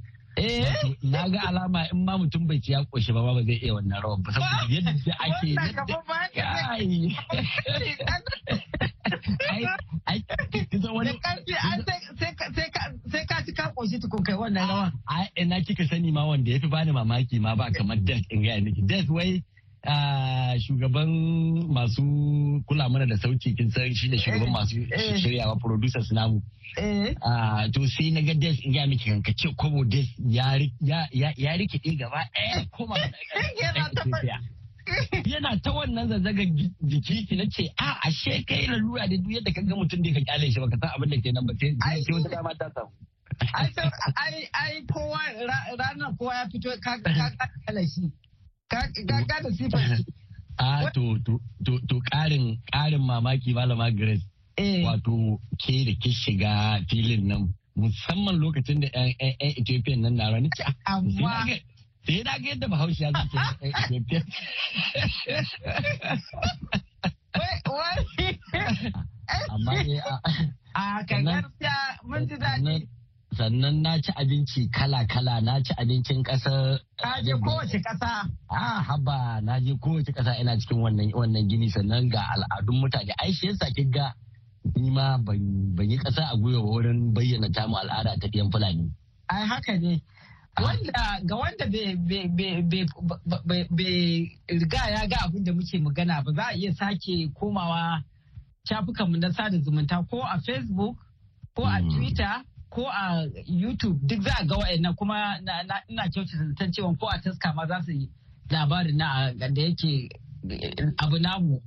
Na 1.03 1.29
ga 1.29 1.39
alama 1.53 1.86
in 1.93 2.03
ma 2.05 2.17
mutum 2.17 2.48
bai 2.50 2.58
ci 2.60 2.72
ya 2.74 2.82
koshi 2.89 3.13
ba 3.13 3.22
ba 3.22 3.43
zai 3.46 3.62
iya 3.62 3.74
wannan 3.77 4.01
rawan 4.01 4.24
ba 4.25 4.32
saboda 4.34 4.65
yadda 4.74 5.13
ake 5.22 5.53
ka 12.41 12.48
ci 12.55 12.63
ka 12.72 12.72
koshi 13.83 13.99
tukun 13.99 14.23
kai 14.23 14.35
wannan 14.35 14.67
rawa. 14.67 14.91
A 15.07 15.27
ina 15.35 15.61
kika 15.61 15.83
sani 15.87 16.11
ma 16.11 16.25
wanda 16.25 16.51
ya 16.51 16.59
fi 16.59 16.67
bani 16.67 16.91
mamaki 16.91 17.39
ma 17.39 17.55
ba 17.55 17.71
kamar 17.71 17.97
Des 17.97 18.21
in 18.29 18.41
gaya 18.41 18.61
miki. 18.61 18.81
Des 18.81 19.05
wai 19.09 19.43
shugaban 20.59 21.09
masu 21.67 22.63
kula 22.67 22.89
mana 22.89 23.05
da 23.05 23.15
sauti 23.17 23.55
kin 23.55 23.69
san 23.71 23.93
shi 23.93 24.09
da 24.09 24.17
shugaban 24.17 24.47
eh, 24.47 24.51
masu 24.53 24.79
eh. 24.91 25.17
shiryawa 25.19 25.59
producers 25.59 26.11
namu. 26.11 26.41
Eh. 26.77 27.13
To 27.73 27.87
sai 27.87 28.11
na 28.11 28.21
ga 28.21 28.33
Des 28.33 28.55
in 28.63 28.71
gaya 28.71 28.87
miki 28.87 29.09
kanka 29.09 29.33
ce 29.35 29.49
kobo 29.57 29.83
Des 29.83 30.07
ya 30.25 30.55
rikide 30.55 31.97
gaba 31.99 32.23
ɗaya 32.33 32.65
koma 32.71 32.95
yana 35.31 35.59
ta 35.63 35.71
wannan 35.71 36.07
zazzaga 36.09 36.43
jiki 36.83 37.25
ki 37.27 37.35
na 37.35 37.45
ce 37.49 37.63
a 37.79 37.99
ashe 38.07 38.43
kai 38.47 38.67
lalura 38.67 39.07
da 39.07 39.15
duk 39.15 39.31
yadda 39.31 39.51
ka 39.55 39.61
ga 39.61 39.75
mutum 39.75 40.03
da 40.03 40.11
ka 40.13 40.19
ƙyale 40.19 40.51
shi 40.51 40.59
baka 40.59 40.75
san 40.81 40.89
abin 40.95 41.09
da 41.09 41.17
ke 41.23 41.31
nan 41.31 41.45
ba 41.47 41.53
sai 41.59 41.75
wata 42.11 42.29
dama 42.29 42.51
ta 42.59 42.67
samu 42.75 42.91
ai 43.53 44.49
ai 44.53 44.81
kowa 44.91 45.19
ranar 45.79 46.13
kowa 46.17 46.33
ya 46.35 46.45
fito 46.51 46.69
ka 46.83 46.99
kala 47.65 47.81
shi. 47.87 48.11
Ka 48.69 48.87
da 49.43 49.49
sifar 49.57 49.99
a 50.59 50.91
to 50.93 51.17
to 51.65 51.79
to 51.89 52.01
karin 52.11 52.57
karin 52.71 53.01
mamaki 53.01 53.53
malama 53.53 53.89
Grace. 53.95 54.21
Eh. 54.57 54.83
wato 54.85 55.39
ke 55.57 55.83
da 55.85 55.93
shiga 56.11 56.79
filin 56.89 57.27
nan 57.27 57.53
musamman 57.75 58.37
lokacin 58.37 58.81
da 58.81 58.87
'yan 58.93 59.35
Ethiopian 59.41 60.01
nan 60.01 60.15
na 60.15 60.29
rani 60.29 60.49
amma 60.85 61.45
sai 62.05 62.21
na 62.23 62.37
ga 62.37 62.49
yadda 62.49 62.67
bahaushe 62.69 63.03
ya 63.03 63.11
zuke 63.11 63.33
amma 69.53 69.71
a 70.75 71.03
kan 71.09 71.25
mun 72.05 72.27
ji 72.27 72.35
daɗi. 72.37 72.87
Sannan 73.35 73.81
na 73.81 73.97
ci 74.01 74.11
abinci 74.15 74.69
kala-kala. 74.69 75.41
Na 75.41 75.59
ci 75.61 75.73
abincin 75.77 76.23
ƙasar 76.23 76.79
na 77.03 77.21
je 77.21 77.33
kowace 77.37 77.79
ƙasa. 77.81 78.29
A 78.49 78.81
haba 78.83 79.41
na 79.41 79.59
je 79.59 79.73
kowace 79.77 80.11
ƙasa 80.13 80.39
ina 80.39 80.57
cikin 80.57 80.79
wannan 81.13 81.47
gini. 81.49 81.69
Sannan 81.69 82.09
ga 82.09 82.21
al'adun 82.35 82.81
mutane. 82.81 83.13
Ai 83.21 83.31
shi 83.31 83.47
yasa 83.47 83.71
kin 83.75 83.91
ga 83.91 84.13
ni 84.75 84.89
ma 84.89 85.17
ban 85.17 85.89
yi 85.89 85.97
ƙasa 85.97 86.31
a 86.31 86.35
gwiwa 86.37 86.61
wurin 86.61 87.13
bayyana 87.13 87.49
tamu 87.53 87.75
al'ada 87.77 88.17
ta 88.19 88.27
ɗiyan 88.27 88.51
fulani. 88.51 88.91
Ai 89.29 89.45
haka 89.47 89.77
ne. 89.77 90.01
Wanda 90.61 91.19
ga 91.25 91.35
wanda 91.35 91.65
bai 93.69 94.29
riga 94.49 94.81
ya 94.89 95.07
ga 95.07 95.17
abin 95.25 95.43
da 95.43 95.51
muke 95.53 95.79
magana 95.81 96.23
ba 96.23 96.31
za 96.33 96.43
a 96.49 96.53
iya 96.55 96.73
sake 96.73 97.33
komawa 97.33 98.03
shafukanmu 98.67 99.17
na 99.17 99.31
sada 99.33 99.57
zumunta 99.59 100.03
ko 100.09 100.21
a 100.23 100.39
facebook 100.39 100.95
ko 101.55 101.63
a 101.65 101.79
hmm. 101.79 101.89
twitter 101.89 102.43
ko 102.73 102.81
a 102.89 103.25
youtube 103.45 103.99
duk 104.07 104.21
za 104.25 104.33
a 104.41 104.45
ga 104.45 104.55
wa'annan 104.57 104.95
kuma 104.95 105.37
ina 105.89 106.03
kyautata 106.11 106.45
zaton 106.49 106.71
cewa 106.73 106.95
ko 106.99 107.05
a 107.07 107.17
taska 107.23 107.53
ma 107.55 107.65
za 107.69 107.77
su 107.85 107.91
yi 107.91 108.09
labarin 108.49 108.97
na 108.97 109.33
da 109.33 109.61
yake 109.61 110.09
abu 110.97 111.17
namu. 111.19 111.61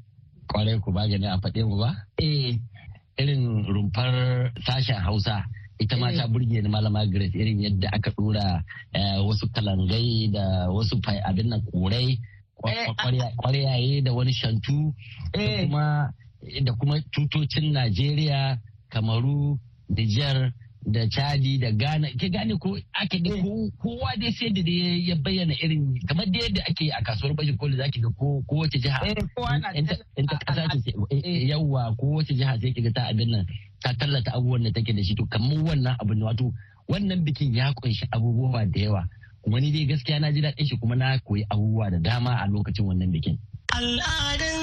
Kwarai 0.49 0.79
ku 0.85 0.93
ba 0.93 1.09
gani 1.09 1.27
a 1.27 1.39
faɗe 1.43 1.61
mu 1.69 1.77
ba? 1.83 1.91
Eh. 2.19 2.59
Irin 3.19 3.65
rumfar 3.65 4.53
sashen 4.67 5.01
hausa 5.01 5.45
ita 5.79 5.97
ma 5.97 6.13
ta 6.13 6.25
eh. 6.25 6.29
burge 6.33 6.61
ni 6.63 6.69
malama 6.69 7.07
Grace 7.07 7.35
irin 7.37 7.61
yadda 7.61 7.89
aka 7.93 8.11
dora 8.17 8.63
eh, 8.93 9.19
wasu 9.27 9.47
kalangai 9.55 10.29
da 10.33 10.69
wasu 10.73 10.97
abin 11.29 11.49
nan 11.49 11.63
korai 11.73 12.19
eh, 12.67 12.87
kwaryaye 13.37 14.03
da 14.05 14.13
wani 14.13 14.33
shantu 14.33 14.95
da 16.63 16.73
kuma 16.79 17.01
tutocin 17.13 17.73
Najeriya, 17.73 18.59
Kamaru, 18.89 19.59
Nijar 19.91 20.53
da 20.87 21.07
chadi 21.09 21.59
da 21.59 21.71
ghana. 21.73 22.09
Ke 22.19 22.29
gane 22.31 22.55
ko 22.59 22.79
ake 22.95 23.19
da 23.23 23.31
kowa 23.83 24.11
dai 24.21 24.31
sai 24.33 24.51
da 24.51 24.63
ya 24.63 25.15
bayyana 25.17 25.55
irin 25.63 25.99
kamar 26.07 26.27
da 26.31 26.39
yadda 26.39 26.63
ake 26.71 26.91
a 26.95 27.03
kasuwar 27.03 27.35
bashi 27.35 27.57
koli 27.57 27.77
zaki 27.77 28.01
ga 28.01 28.09
ko 28.19 28.43
wace 28.49 28.79
jiha 28.79 29.03
in 30.17 30.27
ta 30.27 30.39
kasa 30.47 30.69
ce 30.85 30.93
yawa 31.51 31.95
ko 31.99 32.07
wace 32.17 32.35
jiha 32.35 32.59
sai 32.61 32.73
kiga 32.73 32.93
ta 32.95 33.09
abin 33.11 33.31
nan 33.31 33.47
ta 33.83 33.93
tallata 33.99 34.31
abubuwan 34.33 34.63
da 34.63 34.71
take 34.71 34.93
da 34.95 35.03
shi. 35.03 35.15
To 35.15 35.27
kamar 35.27 35.59
wannan 35.59 35.97
abu 35.99 36.15
ne 36.15 36.25
wato 36.25 36.53
wannan 36.89 37.25
bikin 37.25 37.55
ya 37.55 37.73
ƙunshi 37.75 38.07
abubuwa 38.11 38.65
da 38.71 38.81
yawa. 38.81 39.09
Kuma 39.43 39.61
ni 39.61 39.71
dai 39.73 39.87
gaskiya 39.87 40.21
na 40.21 40.33
ji 40.33 40.41
daɗin 40.41 40.67
shi 40.67 40.77
kuma 40.79 40.95
na 40.97 41.19
koyi 41.19 41.43
abubuwa 41.51 41.91
da 41.91 41.99
dama 41.99 42.31
a 42.39 42.47
lokacin 42.47 42.87
wannan 42.87 43.11
bikin. 43.11 43.39
Al'adun 43.75 44.56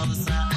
the 0.00 0.06
Hausa. 0.06 0.49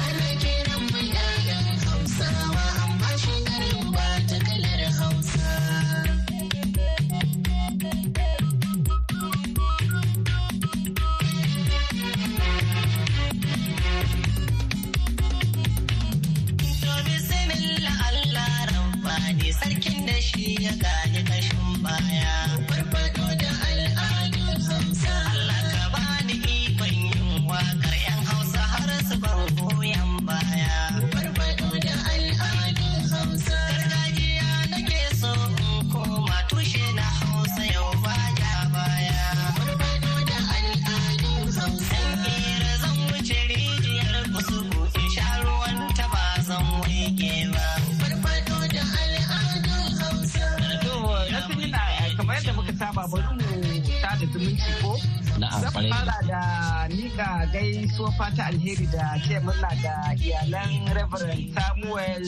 Gaisuwa 57.52 58.12
fata 58.12 58.46
alheri 58.46 58.86
da 58.86 59.18
ce 59.26 59.40
murna 59.40 59.68
da 59.82 60.14
iyalan 60.24 60.88
Reverend 60.94 61.54
Samuel 61.54 62.24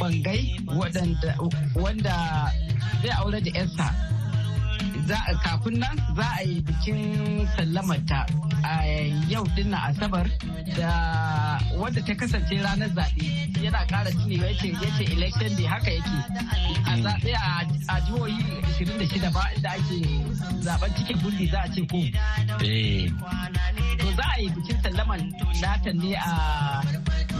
Bangai 0.00 0.60
wanda 1.74 2.52
zai 3.02 3.10
aure 3.18 3.40
da 3.40 3.50
yarsa. 3.50 4.17
Kafin 5.08 5.80
nan 5.80 5.96
za 6.16 6.26
a 6.36 6.42
yi 6.44 6.60
bikin 6.60 7.48
sallamata 7.56 8.26
a 8.64 8.84
yau 9.28 9.44
din 9.56 9.72
asabar 9.72 10.28
da 10.76 10.90
wadda 11.80 12.02
ta 12.06 12.12
kasance 12.14 12.54
ranar 12.62 12.88
zaɓe 12.92 13.24
yana 13.62 13.86
ƙara 13.88 14.10
tunewa 14.12 14.46
ya 14.46 14.54
ce 14.60 14.68
ya 14.68 14.90
ce 14.98 15.04
election 15.12 15.56
day 15.56 15.64
haka 15.66 15.90
yake 15.90 16.16
a 16.84 16.92
zaɓe 17.00 17.32
a 17.88 18.00
jihohi 18.04 18.36
26 18.76 19.32
ba 19.32 19.42
inda 19.56 19.70
ake 19.70 19.98
zaɓen 20.64 20.90
cikin 20.96 21.16
gundi 21.22 21.46
za 21.50 21.58
a 21.64 21.68
ce 21.72 21.80
ko. 21.88 21.98
Eh. 22.60 23.08
To 23.98 24.06
za 24.16 24.24
a 24.36 24.40
yi 24.42 24.48
bikin 24.50 24.76
sallaman 24.82 25.32
nata 25.62 25.92
ne 25.92 26.14
a 26.16 26.82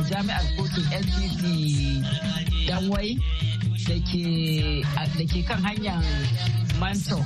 jami'ar 0.08 0.44
kotun 0.56 0.84
LCC 0.88 1.42
Danwai 2.68 3.12
da 3.88 3.94
ke 5.28 5.40
kan 5.48 5.60
hanyar 5.64 6.00
Mantok 6.80 7.24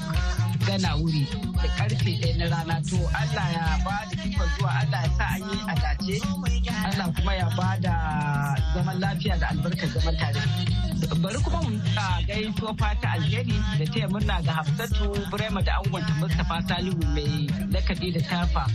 gana 0.66 0.96
wuri 0.96 1.26
da 1.62 1.68
ƙarfe 1.76 2.12
ɗaya 2.20 2.36
na 2.38 2.46
rana. 2.56 2.76
To 2.88 2.96
Allah 3.20 3.46
ya 3.52 3.64
ba 3.84 3.94
da 4.10 4.16
kifar 4.22 4.48
zuwa 4.58 4.70
Allah 4.80 5.00
ya 5.04 5.10
sa 5.18 5.24
an 5.34 5.42
yi 5.50 5.58
a 5.68 5.74
dace. 5.74 6.16
Allah 6.88 7.06
kuma 7.16 7.32
ya 7.34 7.48
ba 7.56 7.68
da 7.80 7.94
zaman 8.74 8.96
lafiya 9.00 9.38
da 9.40 9.46
albarkar 9.52 9.88
zaman 9.94 10.16
tare. 10.16 10.42
bari 11.22 11.38
kuma 11.42 11.60
mu 11.62 11.70
gaisuwa 12.26 12.74
fata 12.78 13.10
alheri 13.12 13.54
da 13.78 13.84
taya 13.86 14.08
murna 14.08 14.42
ga 14.42 14.52
hafsatu 14.52 15.10
burema 15.30 15.62
da 15.62 15.76
angonta 15.82 16.14
mustapha 16.20 16.62
salihu 16.68 17.02
mai 17.14 17.50
lakabi 17.72 18.12
da 18.12 18.20
tafa 18.20 18.66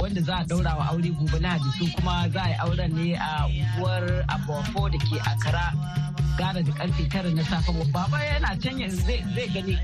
wanda 0.00 0.20
za 0.20 0.34
a 0.38 0.44
daura 0.44 0.74
wa 0.76 0.84
aure 0.90 1.10
gobe 1.10 1.38
na 1.40 1.58
su 1.78 1.86
kuma 1.94 2.28
za 2.28 2.40
a 2.42 2.48
yi 2.48 2.54
auren 2.64 2.92
ne 2.96 3.14
a 3.16 3.46
unguwar 3.46 4.24
abofo 4.28 4.88
da 4.92 4.98
ke 4.98 5.16
akara 5.20 5.66
gara 6.38 6.62
da 6.62 6.72
ƙarfe 6.72 7.08
tara 7.10 7.30
na 7.30 7.42
safe 7.42 7.72
baba 7.92 8.18
yana 8.18 8.56
can 8.62 8.90
zai 8.90 9.48
gani 9.54 9.78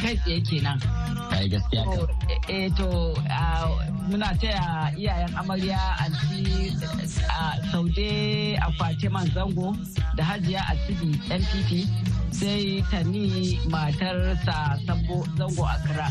kai 0.00 0.14
tsaye 0.16 0.40
kenan. 0.48 0.78
Ai 1.30 1.48
gaskiya 1.48 1.84
eh 2.48 2.68
to 2.76 3.14
muna 4.08 4.32
taya 4.40 4.88
iyayen 4.96 5.32
amarya 5.36 5.78
anti 6.00 6.72
saude 7.70 8.56
a 8.56 8.68
fatiman 8.78 9.28
zango 9.34 9.76
da 10.16 10.24
hajiya 10.24 10.64
asibi 10.72 11.12
npp 11.28 11.70
sai 12.30 12.82
tani 12.90 13.58
matarsa 13.70 14.76
sabo 14.86 15.24
zango 15.36 15.64
akra 15.64 16.08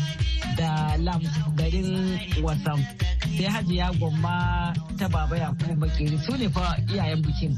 da 0.58 0.96
lam 0.98 1.22
garin 1.56 2.18
wasam. 2.42 2.80
Sai 3.38 3.46
hajiya 3.46 3.92
gwamma 3.98 4.72
ta 4.98 5.06
baba 5.08 5.36
yakubu 5.38 5.74
makeri. 5.86 6.18
Su 6.24 6.32
ne 6.36 6.48
fa 6.48 6.74
iyayen 6.90 7.22
bikin. 7.22 7.52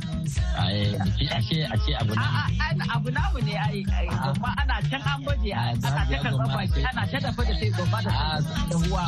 Ashe 1.37 1.65
ashe 1.65 1.93
abu 2.01 2.13
na. 2.15 2.47
Abu 2.95 3.09
namu 3.11 3.39
ne 3.47 3.55
ai 3.57 3.81
gwamma 3.85 4.51
ana 4.61 4.77
can 4.91 5.01
an 5.03 5.19
baje 5.25 5.51
ana 5.55 5.79
ta 5.81 6.05
karɓar 6.23 6.49
baki 6.55 6.81
ana 6.91 7.03
ta 7.11 7.19
dafa 7.25 7.43
da 7.49 7.55
sai 7.61 7.71
gwamma 7.77 7.99
da 8.03 8.77
huwa 8.77 9.03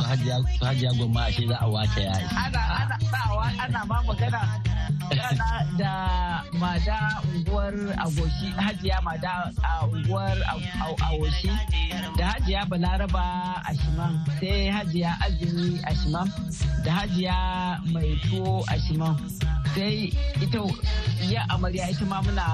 hajiya 0.61 0.89
gwamma 0.97 1.21
ashe 1.29 1.43
za 1.47 1.57
a 1.61 1.67
wace 1.69 2.01
ya 2.01 2.15
ana 2.45 2.61
ana 2.81 2.95
ana 3.63 3.79
ma 3.85 3.97
magana. 4.07 4.41
Da 5.77 5.93
mada 6.57 7.21
unguwar 7.33 7.73
agoshi 7.97 8.49
hajiya 8.57 9.01
mada 9.03 9.42
a 9.63 9.85
unguwar 9.87 10.37
agoshi 11.09 11.49
da 12.17 12.25
hajiya 12.27 12.65
balaraba 12.69 13.23
a 13.65 13.73
shiman 13.75 14.13
sai 14.39 14.67
hajiya 14.75 15.11
azumi 15.25 15.79
a 15.83 15.91
shiman 15.95 16.27
da 16.83 16.91
hajiya 16.91 17.35
mai 17.93 18.15
tuwo 18.29 18.63
a 18.67 18.75
shiman 18.79 19.15
sai 19.75 20.13
ita 20.41 20.61
ya 21.33 21.41
amarya 21.49 21.89
ita 21.89 22.05
ma 22.05 22.21
muna 22.21 22.45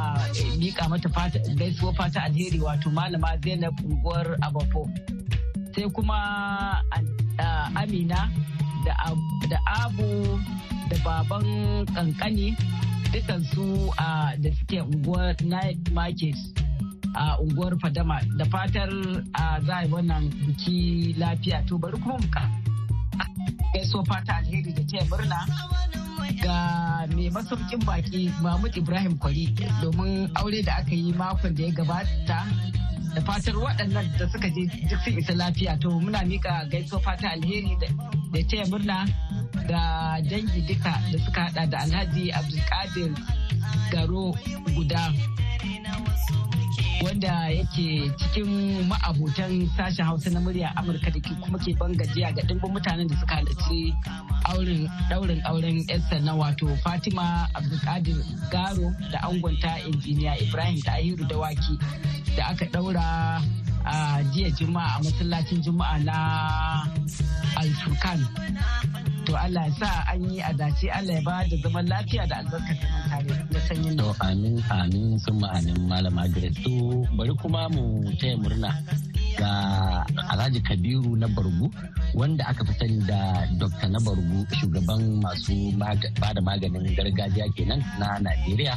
mika 0.57 0.87
mata 0.89 1.09
gaisuwa 1.55 1.93
fata 1.93 2.23
alheri 2.23 2.59
wato 2.59 2.89
malama 2.89 3.37
zainab 3.43 3.75
unguwar 3.83 4.37
abafo. 4.41 4.87
Sai 5.75 5.89
kuma 5.91 6.79
amina 7.75 8.31
da 8.85 8.93
abu 9.83 10.39
da 10.89 10.95
baban 11.03 11.85
kankani 11.93 12.55
dukansu 13.11 13.91
da 14.39 14.49
suke 14.57 14.81
unguwar 14.81 15.35
night 15.43 15.91
market. 15.91 16.35
A 17.15 17.37
unguwar 17.41 17.73
fadama. 17.79 18.19
Da 18.37 18.45
fatar 18.45 18.89
a 19.33 19.59
yi 19.83 19.87
wannan 19.91 20.29
biki 20.45 21.13
lafiya. 21.17 21.65
To 21.67 21.77
bari 21.77 21.97
kuma 21.97 22.17
muka 22.17 22.43
gaiso 23.73 24.03
fata 24.05 24.33
alheri 24.37 24.73
da 24.73 24.83
taya 24.83 25.03
murna 25.09 25.39
ga 26.43 26.57
mai 27.15 27.29
masaukin 27.29 27.81
baki 27.85 28.31
mahmud 28.41 28.75
ibrahim 28.77 29.17
kwari. 29.17 29.53
Domin 29.81 30.29
aure 30.35 30.61
da 30.65 30.73
aka 30.81 30.95
yi 30.95 31.13
makon 31.13 31.55
da 31.55 31.63
ya 31.63 31.71
gabata 31.71 32.39
da 33.15 33.21
fatar 33.21 33.55
waɗannan 33.55 34.05
da 34.17 34.25
suka 34.29 34.47
je 34.49 34.65
duk 34.89 34.99
sun 35.03 35.17
isa 35.17 35.33
lafiya. 35.33 35.79
To 35.81 35.89
muna 35.99 36.25
mika 36.25 36.65
gaiso 36.71 36.99
fata 37.01 37.29
alheri 37.31 37.77
da 37.81 37.87
taya 38.49 38.65
murna 38.69 39.05
ga 39.67 40.17
dangi 40.29 40.61
duka 40.67 40.93
da 41.11 41.17
suka 41.25 41.41
hada 41.41 41.65
da 41.71 41.77
alhaji 41.85 42.31
abdulkadir 42.31 43.11
garo 43.91 44.33
guda. 44.75 45.13
Wanda 47.03 47.49
yake 47.49 48.11
cikin 48.19 48.83
ma'abotan 48.87 49.69
sashen 49.77 50.05
hausa 50.05 50.29
na 50.29 50.39
murya 50.39 50.75
amurka 50.75 51.11
da 51.11 51.19
kuma 51.41 51.57
ke 51.59 51.71
ban 51.79 51.95
gajiya 51.95 52.35
ga 52.35 52.41
dimbin 52.43 52.71
mutanen 52.71 53.07
da 53.07 53.15
suka 53.15 53.35
halarci 53.35 53.93
daurin 55.09 55.41
auren 55.47 55.79
yarsa 55.87 56.19
na 56.19 56.35
wato 56.35 56.67
fatima 56.83 57.47
abdulkadir 57.55 58.17
garo 58.51 58.91
da 59.11 59.19
angonta 59.23 59.79
injiniya 59.87 60.35
ibrahim 60.43 60.81
tahiru 60.81 61.23
dawaki 61.29 61.79
da 62.35 62.51
aka 62.51 62.65
daura 62.67 63.41
a 63.89 64.21
jiya 64.31 64.49
juma'a 64.57 64.97
a 64.97 65.03
masallacin 65.03 65.59
juma'a 65.65 65.97
na 66.05 66.17
alfurkan 67.57 68.19
to 69.25 69.33
Allah 69.37 69.65
ya 69.69 69.73
sa 69.81 69.89
an 70.13 70.21
yi 70.29 70.39
a 70.41 70.51
dace 70.53 70.87
Allah 70.93 71.17
ya 71.17 71.23
ba 71.25 71.45
da 71.49 71.55
zaman 71.57 71.85
lafiya 71.89 72.23
da 72.29 72.35
albarkar 72.45 72.75
zaman 72.77 73.01
tare 73.09 73.33
da 73.49 73.59
sanyin 73.67 73.93
to 73.97 74.09
amin 74.25 74.55
amin 74.69 75.17
sun 75.21 75.35
ma'anin 75.41 75.77
malama 75.89 76.23
Grace 76.33 76.65
bari 77.17 77.33
kuma 77.41 77.69
mu 77.73 78.05
taya 78.21 78.37
murna 78.37 78.69
ga 79.39 79.51
Alhaji 80.35 80.59
Kabiru 80.61 81.15
na 81.15 81.27
Bargu 81.31 81.71
wanda 82.13 82.43
aka 82.49 82.65
fi 82.67 82.73
sani 82.79 82.99
da 83.07 83.47
Dr. 83.57 83.87
na 83.87 83.99
Bargu 84.03 84.43
shugaban 84.59 85.21
masu 85.23 85.71
ba 85.79 85.95
da 86.35 86.41
maganin 86.43 86.91
gargajiya 86.95 87.47
kenan 87.55 87.79
na 87.99 88.19
Najeriya. 88.19 88.75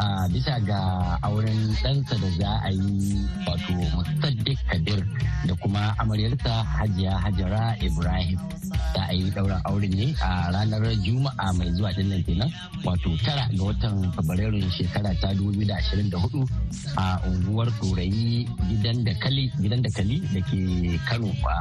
A 0.00 0.24
bisa 0.32 0.56
ga 0.64 0.80
auren 1.20 1.76
ɗansa 1.84 2.16
da 2.16 2.28
za 2.40 2.50
a 2.64 2.70
yi 2.72 3.20
wato 3.44 3.72
musaddiq 3.92 4.56
kabir 4.72 5.00
da 5.44 5.52
kuma 5.60 5.92
amaryarsa 6.00 6.64
hajiya 6.64 7.12
hajara 7.20 7.76
ibrahim. 7.84 8.40
Za 8.96 9.02
a 9.08 9.12
yi 9.12 9.28
ɗaurin 9.30 9.60
auren 9.68 9.92
ne 9.92 10.06
a 10.24 10.48
ranar 10.52 10.84
juma'a 11.04 11.52
mai 11.52 11.68
zuwa 11.76 11.92
ɗin 11.96 12.08
nan 12.08 12.22
kenan 12.24 12.50
wato 12.84 13.10
tara 13.24 13.44
ga 13.52 13.62
watan 13.64 14.08
fabrairun 14.16 14.64
shekara 14.72 15.12
ta 15.20 15.28
2024 15.36 16.48
a 16.96 17.20
unguwar 17.28 17.68
ɗorayi 17.80 18.48
gidan 18.72 19.04
da 19.04 19.12
kali 19.20 19.52
gidan 19.60 19.82
da 19.84 19.90
kali 19.96 20.16
da 20.32 20.40
ke 20.48 20.60
kano 21.08 21.28
a 21.44 21.56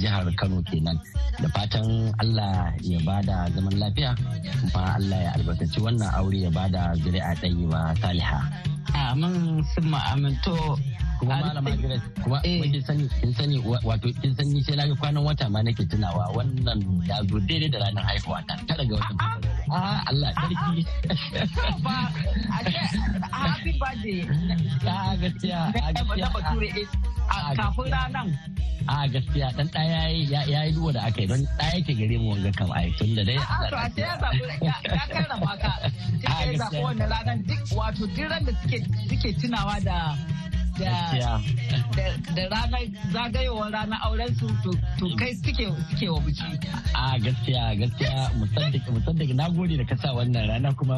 jihar 0.00 0.28
kano 0.36 0.60
kenan. 0.68 1.00
Da 1.40 1.48
fatan 1.48 2.12
allah 2.20 2.72
ya 2.84 3.00
ba 3.08 3.22
da 3.24 3.48
zaman 3.56 3.74
lafiya 3.80 4.12
kuma 4.60 4.94
allah 5.00 5.18
ya 5.24 5.30
albarkaci 5.40 5.80
wannan 5.80 6.12
aure 6.14 6.38
ya 6.44 6.50
ba 6.52 6.68
da 6.68 6.92
zuri'a 7.00 7.32
ɗaya. 7.40 7.53
Ba 7.70 7.94
saliha. 8.02 8.40
Amin 8.94 9.62
sun 9.74 9.86
ma'aminto 9.90 10.78
kuma 11.24 11.40
malama 11.40 11.70
Grace 11.80 12.06
kuma 12.22 12.38
eh. 12.44 12.60
kin 12.68 12.82
sani 12.84 13.04
kin 13.20 13.32
sani 13.34 13.56
wato 13.64 14.08
kin 14.20 14.32
sani 14.36 14.60
sai 14.62 14.76
na 14.76 14.84
ga 14.86 14.94
kwanan 15.00 15.24
wata 15.24 15.48
ma 15.48 15.60
nake 15.64 15.84
tunawa 15.88 16.24
wannan 16.36 16.80
ya 17.08 17.16
zo 17.28 17.36
daidai 17.48 17.68
da 17.72 17.78
ranar 17.82 18.04
haihuwa 18.04 18.38
ta 18.48 18.54
tara 18.68 18.84
ga 18.84 18.94
watan 19.00 19.16
ah 19.72 20.04
Allah 20.12 20.30
sarki. 20.36 20.84
Ba 21.80 21.96
a 22.52 22.58
ce 22.68 22.80
happy 23.32 23.72
birthday. 23.80 24.20
A 24.84 25.16
gaskiya 25.20 25.60
a 25.72 25.88
gaskiya 25.96 26.26
bature 26.34 26.70
kafin 27.56 27.88
ranar 27.94 28.28
a 28.88 29.08
gaskiya 29.08 29.48
dan 29.56 29.68
ɗaya 29.72 30.00
ya 30.28 30.60
yi 30.64 30.72
duwa 30.76 30.92
da 30.92 31.00
aka 31.08 31.20
yi 31.24 31.26
don 31.26 31.40
ɗaya 31.58 31.78
ke 31.86 31.92
gare 31.96 32.16
mu 32.20 32.30
wanga 32.36 32.50
kam 32.52 32.70
ai 32.76 32.92
tun 33.00 33.14
da 33.16 33.22
dai 33.24 33.36
a 33.40 33.68
to 33.72 33.76
a 33.76 33.88
ce 33.94 34.00
ya 34.04 34.12
zaɓi 34.20 34.44
ya 34.60 34.74
karrama 35.08 35.52
ka. 35.62 35.72
Ya 36.24 36.52
zaɓi 36.60 36.78
wannan 36.84 37.08
ranar 37.08 37.38
duk 37.48 37.60
wato 37.76 38.04
duk 38.06 38.28
ran 38.30 38.44
da 38.44 38.52
suke 38.60 39.28
tunawa 39.40 39.80
da 39.84 40.12
da 40.78 42.44
ranar 42.50 42.82
zagayowar 43.12 43.70
ranar 43.72 43.98
auren 44.06 44.34
su 44.38 44.46
to 44.98 45.06
kai 45.18 45.32
suke 45.34 45.66
suke 45.90 46.06
wa 46.10 46.20
biki. 46.26 46.44
A 46.94 47.18
gaskiya 47.18 47.74
gaskiya 47.78 48.30
musaddik 48.38 49.34
na 49.34 49.48
gode 49.50 49.76
da 49.78 49.84
kasa 49.84 50.08
wannan 50.14 50.48
rana 50.48 50.74
kuma 50.74 50.96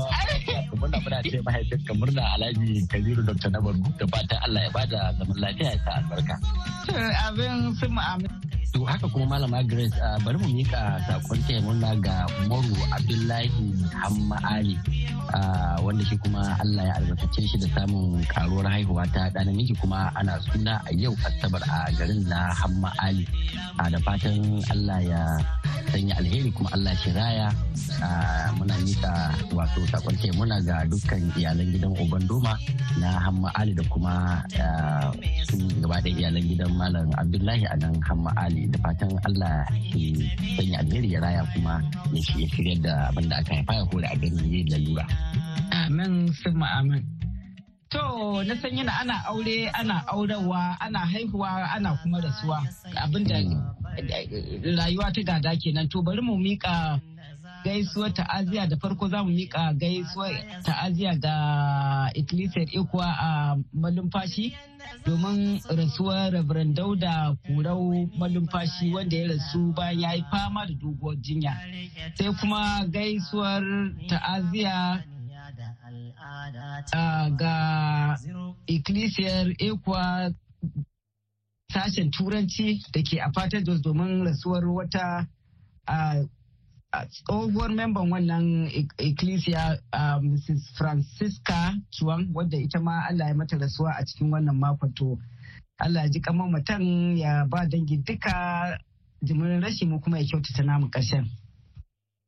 kuma 0.70 0.88
na 0.88 0.98
muna 1.00 1.20
ce 1.22 1.38
mahaifin 1.44 1.80
ka 1.86 1.92
murna 1.94 2.22
Alhaji 2.36 2.86
Kabiru 2.88 3.22
Dr. 3.26 3.50
Nabaru 3.50 3.80
da 3.98 4.04
fatan 4.08 4.38
Allah 4.48 4.60
ya 4.64 4.70
ba 4.72 4.82
da 4.86 5.12
zaman 5.18 5.36
lafiya 5.42 5.70
ya 5.72 5.78
sa 5.84 5.90
albarka. 6.00 6.34
Abin 7.28 7.74
sun 7.76 7.98
amin. 7.98 8.55
To 8.74 8.84
haka 8.84 9.06
kuma 9.08 9.26
Malama 9.38 9.62
Grace 9.66 9.94
bari 10.24 10.36
mu 10.38 10.48
mika 10.52 11.00
saƙon 11.06 11.40
taya 11.46 11.60
murna 11.64 11.90
ga 12.02 12.26
Moru 12.48 12.74
Abdullahi 12.92 13.50
Hamma 14.02 14.36
Ali 14.44 14.76
wanda 15.82 16.04
shi 16.06 16.16
kuma 16.22 16.56
Allah 16.62 16.84
ya 16.86 16.94
albarkace 17.02 17.42
shi 17.48 17.56
da 17.58 17.66
samun 17.74 18.22
karuwar 18.30 18.66
haihuwa 18.70 19.04
ta 19.12 19.28
ɗan 19.34 19.46
namiji 19.50 19.74
kuma 19.80 20.10
ana 20.14 20.38
suna 20.46 20.80
a 20.86 20.90
yau 20.94 21.12
asabar 21.26 21.62
a 21.66 21.90
garin 21.98 22.22
na 22.28 22.52
hamma 22.54 22.90
ali. 23.02 23.26
Da 23.76 23.98
fatan 24.02 24.62
allah 24.72 24.98
ya 25.02 25.22
sanya 25.92 26.14
alheri 26.18 26.50
kuma 26.54 26.70
allah 26.72 26.94
shi 27.02 27.10
raya. 27.12 27.48
Muna 28.56 28.74
nika 28.86 29.34
wato 29.52 29.80
saƙon 29.90 30.16
muna 30.38 30.56
ga 30.62 30.86
dukkan 30.86 31.22
iyalan 31.36 31.68
gidan 31.74 31.92
uban 31.98 32.22
doma 32.30 32.54
na 33.00 33.18
hamma 33.20 33.50
ali 33.58 33.74
da 33.74 33.82
kuma 33.90 34.42
su 35.50 35.58
gaba 35.82 35.98
da 36.02 36.08
iyalan 36.10 36.42
gidan 36.46 36.70
malam 36.78 37.10
abdullahi 37.18 37.66
a 37.66 37.76
nan 37.76 37.98
hamma 38.06 38.30
ali. 38.38 38.55
Da 38.72 38.78
fatan 38.84 39.12
allah 39.28 39.68
shi 39.92 40.16
sanya 40.56 40.80
alheri 40.80 41.12
ya 41.12 41.20
raya 41.20 41.42
kuma 41.52 41.84
ya 42.12 42.20
shirya 42.24 42.74
da 42.80 42.92
abin 43.12 43.28
da 43.28 43.36
aka 43.44 43.52
haifa 43.60 43.72
ya 43.76 43.84
kore 43.92 44.06
a 44.08 44.16
gani 44.16 44.64
lalura. 44.72 45.04
Amin 45.72 46.32
sun 46.42 46.62
amin. 46.62 47.02
To 47.90 48.42
na 48.42 48.54
san 48.58 48.74
yana 48.76 48.92
ana 49.00 49.14
aure 49.30 49.70
ana 49.70 50.02
aurewa 50.10 50.76
ana 50.80 50.98
haihuwa 51.06 51.70
ana 51.70 51.94
kuma 52.02 52.18
rasuwa. 52.20 52.66
Abinda 52.96 53.38
rayuwa 54.76 55.12
ta 55.14 55.22
gada 55.22 55.56
kenan. 55.56 55.88
To 55.88 56.02
bari 56.02 56.20
mu 56.22 56.36
mika 56.36 57.00
gaisuwar 57.66 58.12
ta'aziya 58.14 58.66
da 58.70 58.76
farko 58.76 59.08
za 59.08 59.22
mu 59.24 59.30
mika 59.34 59.72
gaisuwar 59.74 60.32
ta'aziya 60.62 61.12
ga 61.18 61.34
Ecclesiar 62.14 62.68
Ekuwa 62.78 63.08
a 63.18 63.56
malumfashi 63.74 64.54
domin 65.04 65.58
rasuwar 65.68 66.30
Reverend 66.32 66.76
Dauda 66.76 67.34
Kurau 67.46 68.06
malumfashi 68.18 68.94
wanda 68.94 69.16
ya 69.16 69.28
rasu 69.28 69.72
bayan 69.74 70.00
ya 70.00 70.12
yi 70.14 70.22
fama 70.30 70.66
da 70.66 70.74
doguwar 70.74 71.16
jinya. 71.16 71.56
Sai 72.14 72.32
kuma 72.40 72.86
gaisuwar 72.86 73.62
ta'aziya 74.08 75.02
ga 77.36 77.56
ikkilisiyar 78.66 79.54
ekwa 79.58 80.30
sashen 81.72 82.10
turanci 82.10 82.82
da 82.92 83.02
ke 83.02 83.18
a 83.20 83.30
fatan 83.34 83.64
jos 83.64 83.82
domin 83.82 84.24
rasuwar 84.24 84.64
wata 84.68 85.26
tsohuwar 87.10 87.70
memban 87.70 88.10
wannan 88.12 88.70
ikkilisiya 88.98 89.78
mrs 90.22 90.62
francisca 90.78 91.74
chuang 91.90 92.28
wadda 92.34 92.56
ita 92.58 92.80
ma 92.80 93.06
allah 93.08 93.28
ya 93.28 93.34
mata 93.34 93.58
rasuwa 93.58 93.92
a 93.98 94.04
cikin 94.04 94.30
wannan 94.32 94.56
makon 94.56 94.92
to 94.94 95.18
allah 95.78 96.02
ya 96.02 96.08
ji 96.08 96.20
kamar 96.20 96.48
mutum 96.48 97.16
ya 97.16 97.44
ba 97.48 97.66
dangi 97.68 97.96
duka 98.06 98.78
jimirin 99.22 99.60
rashi 99.62 99.84
mu 99.86 100.00
kuma 100.00 100.18
ya 100.18 100.24
kyautata 100.24 100.62
namu 100.62 100.88
ƙarshen. 100.90 101.26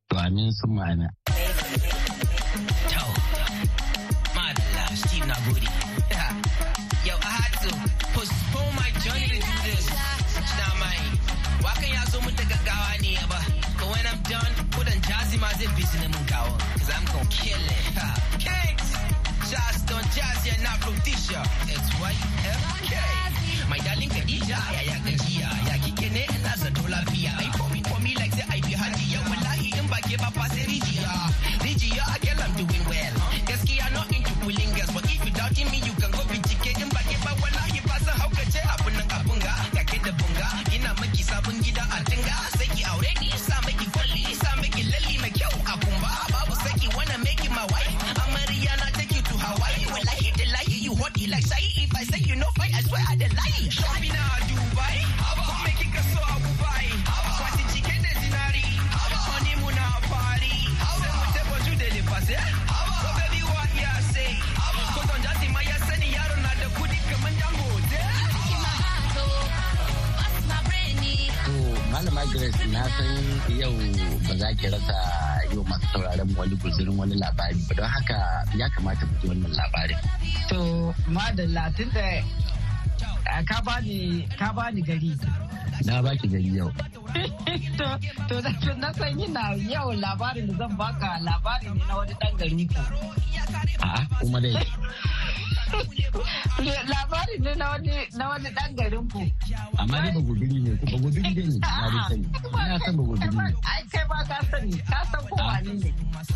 To 0.09 0.17
amin 0.17 0.51
sun 0.51 0.71
ma'ana. 0.75 1.09
zai 15.59 15.67
fi 15.75 15.83
su 15.85 15.97
mun 16.07 16.25
kawo. 16.25 16.55
Cause 16.77 16.91
I'm 16.95 17.05
gon' 17.11 17.27
kill 17.27 17.59
it. 17.59 17.85
Kings 18.39 18.89
Just 19.51 19.87
don't 19.87 20.07
jazz 20.15 20.39
yeah 20.47 20.61
not 20.63 20.77
from 20.83 20.95
Tisha 21.05 21.41
It's 21.67 21.89
YFK 21.99 22.93
My 23.69 23.77
darling 23.79 24.09
Khadija 24.09 24.57
ya 24.75 24.81
ya 24.91 24.97
gajiya 25.05 25.49
ya 25.67 25.75
kike 25.83 26.09
ne 26.13 26.23
ina 26.35 26.53
zato 26.57 26.87
lafiya 26.87 27.31
ai 27.39 27.49
yau 73.69 74.17
ba 74.27 74.33
za 74.41 74.49
ki 74.57 74.67
rasa 74.73 74.97
yau 75.53 75.61
masu 75.69 75.85
sauraron 75.93 76.29
wani 76.37 76.55
guzurin 76.61 76.95
wani 76.97 77.15
labari 77.21 77.59
ba 77.69 77.73
don 77.77 77.85
haka 77.89 78.17
ya 78.57 78.67
kamata 78.73 79.05
ku 79.05 79.13
ji 79.21 79.25
wannan 79.29 79.53
labarin. 79.53 79.99
To 80.49 80.59
madalla 81.13 81.63
tun 81.77 81.89
da 81.93 82.07
ka 83.49 83.57
bani 83.65 84.25
ka 84.39 84.47
bani 84.57 84.81
gari. 84.81 85.13
Na 85.85 86.01
baki 86.01 86.27
gari 86.33 86.51
yau. 86.57 86.69
To 88.29 88.35
na 88.81 88.89
san 88.93 89.13
yana 89.21 89.43
yau 89.71 89.89
labarin 89.93 90.47
da 90.49 90.53
zan 90.65 90.73
baka 90.77 91.09
labarin 91.27 91.73
ne 91.77 91.83
na 91.87 91.93
wani 91.97 92.13
dan 92.21 92.33
gari 92.39 92.65
ko. 92.73 92.81
A'a 93.85 94.01
kuma 94.19 94.39
dai. 94.41 94.53
Labarin 96.89 97.41
ne 97.43 97.53
na 97.55 98.25
wani 98.29 98.49
dan 98.55 98.69
garin 98.75 99.05
ku. 99.09 99.21
Amma 99.77 99.97
dai 100.03 100.11
ba 100.11 100.21
guduri 100.21 100.59
ne, 100.65 100.71
ba 100.91 100.97
guduri 100.97 101.31
ne 101.35 101.43
na 101.61 101.89
da 101.93 101.99
sani. 102.09 102.25
Ina 102.65 102.77
san 102.83 102.95
ba 102.97 103.03
guduri 103.03 103.35
ne. 103.35 103.53
Ai 103.71 103.81
kai 103.91 104.05
ba 104.09 104.17
ka 104.29 104.37
sani, 104.51 104.77
ka 104.89 104.99
san 105.11 105.21
ko 105.29 105.35
wani 105.49 105.73
ne. 105.83 105.89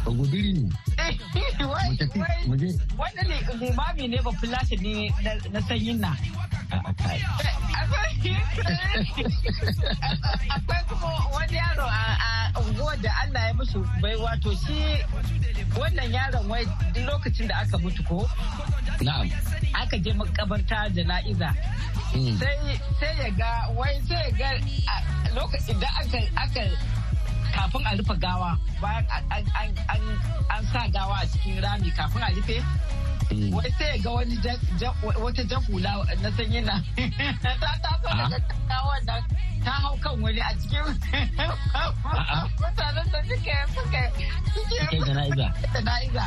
Ba 0.05 0.11
guduri 0.11 0.51
ne. 0.53 0.69
Ne 3.25 3.37
limami 3.59 4.07
ne 4.07 4.17
ba 4.25 4.31
fulashi 4.39 4.75
ne 4.81 4.93
na 5.51 5.59
sanyin 5.67 5.97
na. 5.99 6.11
Akwai 10.55 10.83
kuma 10.87 11.09
wani 11.33 11.57
yaro 11.57 11.85
a 11.89 12.51
unguwar 12.61 12.97
da 13.01 13.11
Allah 13.23 13.47
ya 13.47 13.53
musu 13.53 13.79
bai 14.01 14.15
wato 14.15 14.51
shi 14.55 14.79
wannan 15.77 16.11
yaron 16.13 16.47
wai 16.49 16.65
duk 16.93 17.05
lokacin 17.09 17.47
da 17.47 17.55
aka 17.61 17.77
mutu 17.77 18.03
ko 18.07 18.29
aka 19.73 19.97
je 20.03 20.11
makabarta 20.13 20.89
jana'iza 20.95 21.49
Mm. 22.13 22.37
sai 22.37 22.77
sai 23.01 23.13
ya 23.25 23.29
ga 23.33 23.51
wai 23.73 23.97
sai 24.07 24.21
ya 24.29 24.31
ga 24.37 24.49
lokacin 25.33 25.79
da 25.81 25.89
aka 25.97 26.19
aka 26.37 26.61
kafin 27.53 27.81
a 27.89 27.91
rufe 27.97 28.15
gawa 28.21 28.53
bayan 28.81 29.05
an- 29.33 30.65
sa 30.71 30.85
gawa 30.93 31.15
a 31.21 31.25
cikin 31.25 31.57
rami 31.63 31.89
kafin 31.97 32.21
a 32.21 32.29
rufe 32.37 32.57
Mm. 33.33 33.49
wai 33.49 33.69
sai 33.81 33.97
ya 33.97 33.97
ga 34.05 34.09
wani 34.13 34.37
wata 35.01 35.43
jan 35.49 35.61
hula 35.65 35.91
na 36.21 36.29
sanyi 36.37 36.61
na 36.61 36.75
ta 37.41 37.71
taso 37.81 38.07
Ah. 38.13 38.29
daga 38.29 38.37
gawa 38.69 38.95
nan 39.09 39.21
ta 39.65 39.71
hau 39.81 39.97
kan 39.97 40.13
wani 40.21 40.37
a 40.41 40.53
cikin 40.61 40.85
mutanen 42.61 43.05
da 43.11 43.19
suke 43.25 43.55
suke 43.73 44.03
suke 44.53 44.97
jana'iza 45.07 45.47
jana'iza 45.73 46.25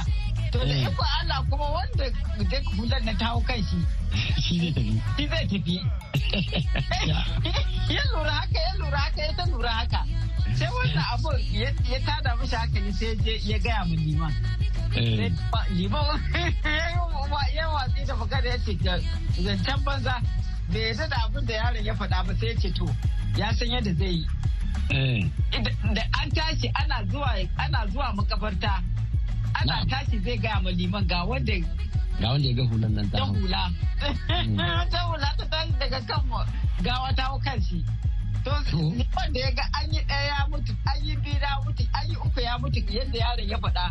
to 0.56 0.64
da 0.66 0.72
Eh. 0.74 0.86
iko 0.88 1.04
Allah 1.20 1.44
kuma 1.50 1.64
wanda 1.70 2.10
da 2.50 2.58
hular 2.76 3.00
na 3.04 3.12
ta 3.18 3.24
hau 3.26 3.40
kan 3.40 3.60
shi 3.68 3.78
shi 4.40 4.58
zai 4.58 4.72
tafi. 4.72 4.94
shi 5.16 5.26
zai 5.28 5.46
tafi. 5.46 5.76
Ya 7.94 8.02
lura 8.12 8.30
haka 8.32 8.58
ya 8.58 8.72
lura 8.78 8.98
haka 8.98 9.20
ya 9.22 9.32
ta 9.36 9.44
lura 9.50 9.70
haka. 9.70 10.00
Sai 10.58 10.68
wannan 10.68 11.04
abu 11.12 11.30
ya 11.52 11.98
tada 12.06 12.36
mishi 12.40 12.56
hankali 12.56 12.92
sai 12.92 13.14
je 13.24 13.34
ya 13.44 13.58
gaya 13.58 13.84
min 13.86 14.00
liman. 14.06 14.32
Eh, 14.96 15.30
Sai 15.52 15.70
liman 15.70 16.20
ya 17.56 17.68
watsi 17.68 18.04
da 18.06 18.14
magana 18.16 18.48
ya 18.48 18.58
ce 18.58 18.72
zancen 19.44 19.78
banza. 19.84 20.14
Bai 20.72 20.80
yarda 20.80 21.06
da 21.08 21.16
abin 21.26 21.46
da 21.46 21.54
yaron 21.54 21.84
ya 21.84 21.94
faɗa 21.94 22.26
ba 22.26 22.32
sai 22.40 22.48
ya 22.48 22.54
ce 22.60 22.70
to 22.72 22.86
ya 23.36 23.52
san 23.52 23.68
yadda 23.68 23.92
zai 23.94 24.12
yi. 24.18 24.26
Eh, 24.90 25.22
da 25.94 26.02
an 26.22 26.30
tashi 26.30 26.70
ana 26.74 27.04
zuwa 27.10 27.30
ana 27.58 27.86
zuwa 27.92 28.12
makabarta 28.16 28.82
ana 29.60 29.84
tashi 29.90 30.18
zai 30.24 30.36
gaya 30.38 30.60
ma 30.62 30.70
liman 30.70 31.06
ga 31.06 31.24
wanda 31.24 31.54
ga 32.20 32.28
wanda 32.32 32.48
ya 32.48 32.54
ga 32.54 32.64
hulan 32.70 32.90
nan 32.94 33.10
ta 33.10 33.24
hula. 33.24 33.62
Ta 34.92 35.00
hula 35.08 35.28
ta 35.38 35.44
tashi 35.52 35.72
daga 35.80 36.00
kan 36.08 36.20
mu- 36.28 36.48
gawa 36.82 37.12
ta 37.16 37.22
hau 37.30 37.38
kan 37.40 37.60
shi. 37.62 37.84
To, 38.44 38.52
liman 38.72 39.28
da 39.32 39.38
ya 39.40 39.50
ga 39.50 39.64
an 39.78 39.92
yi 39.92 40.00
ɗaya 40.08 40.26
ya 40.30 40.46
mutu, 40.50 40.72
an 40.86 40.98
yi 41.04 41.16
biyu 41.16 41.38
ya 41.40 41.52
mutu, 41.64 41.84
an 41.94 42.04
yi 42.08 42.16
uku 42.16 42.40
ya 42.40 42.58
mutu 42.58 42.80
yadda 42.88 43.18
yaron 43.18 43.48
ya 43.48 43.56
faɗa. 43.58 43.84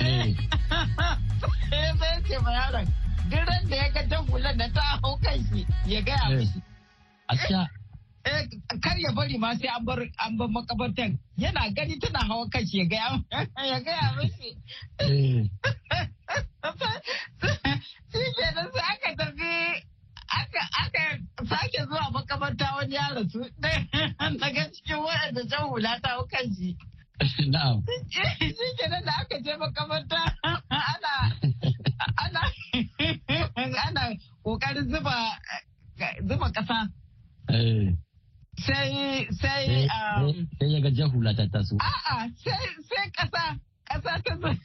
Eh, 0.00 0.34
Sai 1.70 1.92
sai 1.98 2.22
ce 2.28 2.36
ma 2.42 2.50
yaron, 2.52 2.86
duk 3.30 3.44
da 3.68 3.76
ya 3.76 3.88
ga 3.94 4.02
ta 4.08 4.16
hulan 4.28 4.56
da 4.58 4.66
ta 4.74 4.82
hau 5.02 5.16
kan 5.22 5.38
shi 5.50 5.66
ya 5.86 6.00
gaya 6.00 6.30
Eh. 6.30 6.36
mishi. 6.38 6.60
Eh, 8.24 8.46
kar 8.82 8.96
ya 8.98 9.10
bari 9.12 9.36
ma 9.38 9.54
sai 9.58 9.68
an 9.68 9.84
bar 9.84 9.98
an 10.24 10.36
bar 10.38 10.48
makabartan. 10.48 11.18
Yana 11.38 11.70
gani 11.74 11.98
tana 11.98 12.20
hawa 12.28 12.46
kan 12.52 12.62
shi 12.66 12.78
ya 12.78 12.84
gaya 12.86 13.08
ya 13.70 13.78
gaya 13.82 14.06
mishi. 14.18 14.50
eh, 15.02 15.42
shi 18.12 18.22
ke 18.36 18.46
nan 18.56 18.68
sai 18.74 18.84
aka 18.94 19.10
tafi 19.18 19.50
aka 20.38 20.62
aka 20.84 21.02
sake 21.50 21.80
zuwa 21.88 22.10
makamanta 22.14 22.66
wani 22.76 22.94
ya 22.94 23.08
rasu. 23.16 23.40
Daga 24.40 24.62
cikin 24.74 24.98
waɗanda 25.04 25.42
jan 25.50 25.66
hula 25.68 25.98
ta 26.02 26.08
hau 26.14 26.24
kan 26.30 26.46
shi. 26.56 26.76
Na'am. 27.52 27.82
Shi 28.10 28.68
ke 28.78 28.86
nan 28.90 29.02
da 29.06 29.12
aka 29.22 29.36
je 29.44 29.52
makamanta 29.58 30.20
ana 30.70 31.12
ana 32.24 32.42
ana 33.86 34.02
ƙoƙarin 34.44 34.90
zuba 34.90 35.14
zuba 36.28 36.50
kasa 36.52 36.88
Eh, 37.50 37.90
sai 38.64 39.26
sai 39.40 39.66
sai 39.66 39.88
um, 40.22 40.46
sai 40.58 40.66
ya 40.72 40.80
ga 40.80 40.90
jan 40.90 41.10
hula 41.10 41.34
ta 41.34 41.44
taso 41.52 41.76
A'a 41.78 42.30
sai 42.38 42.66
sai 42.88 43.06
kasa 43.18 43.58
kasa 43.84 44.12
ta 44.24 44.34
zu- 44.40 44.58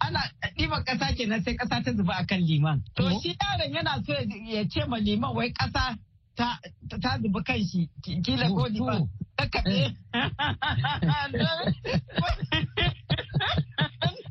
ana 0.00 0.20
ɗiban 0.58 0.84
kasa 0.84 1.12
kenan 1.16 1.42
sai 1.44 1.54
kasa 1.60 1.82
ta 1.84 1.92
zuba 1.92 2.14
akan 2.24 2.40
liman. 2.48 2.82
To 2.96 3.04
Oh. 3.04 3.20
shi 3.20 3.36
yaron 3.36 3.72
yana 3.74 4.00
so 4.04 4.12
ya 4.48 4.59
ce 4.70 4.84
ma 4.86 4.96
liman 4.98 5.34
wai 5.34 5.50
kasa 5.52 5.96
ta 6.36 6.58
ta 7.02 7.18
zuba 7.22 7.42
kan 7.42 7.58
shi 7.64 7.88
ki- 8.02 8.20
kila 8.24 8.48
ko 8.48 8.66
liman. 8.68 9.08
Ta 9.36 9.44
kaɗe. 9.52 9.94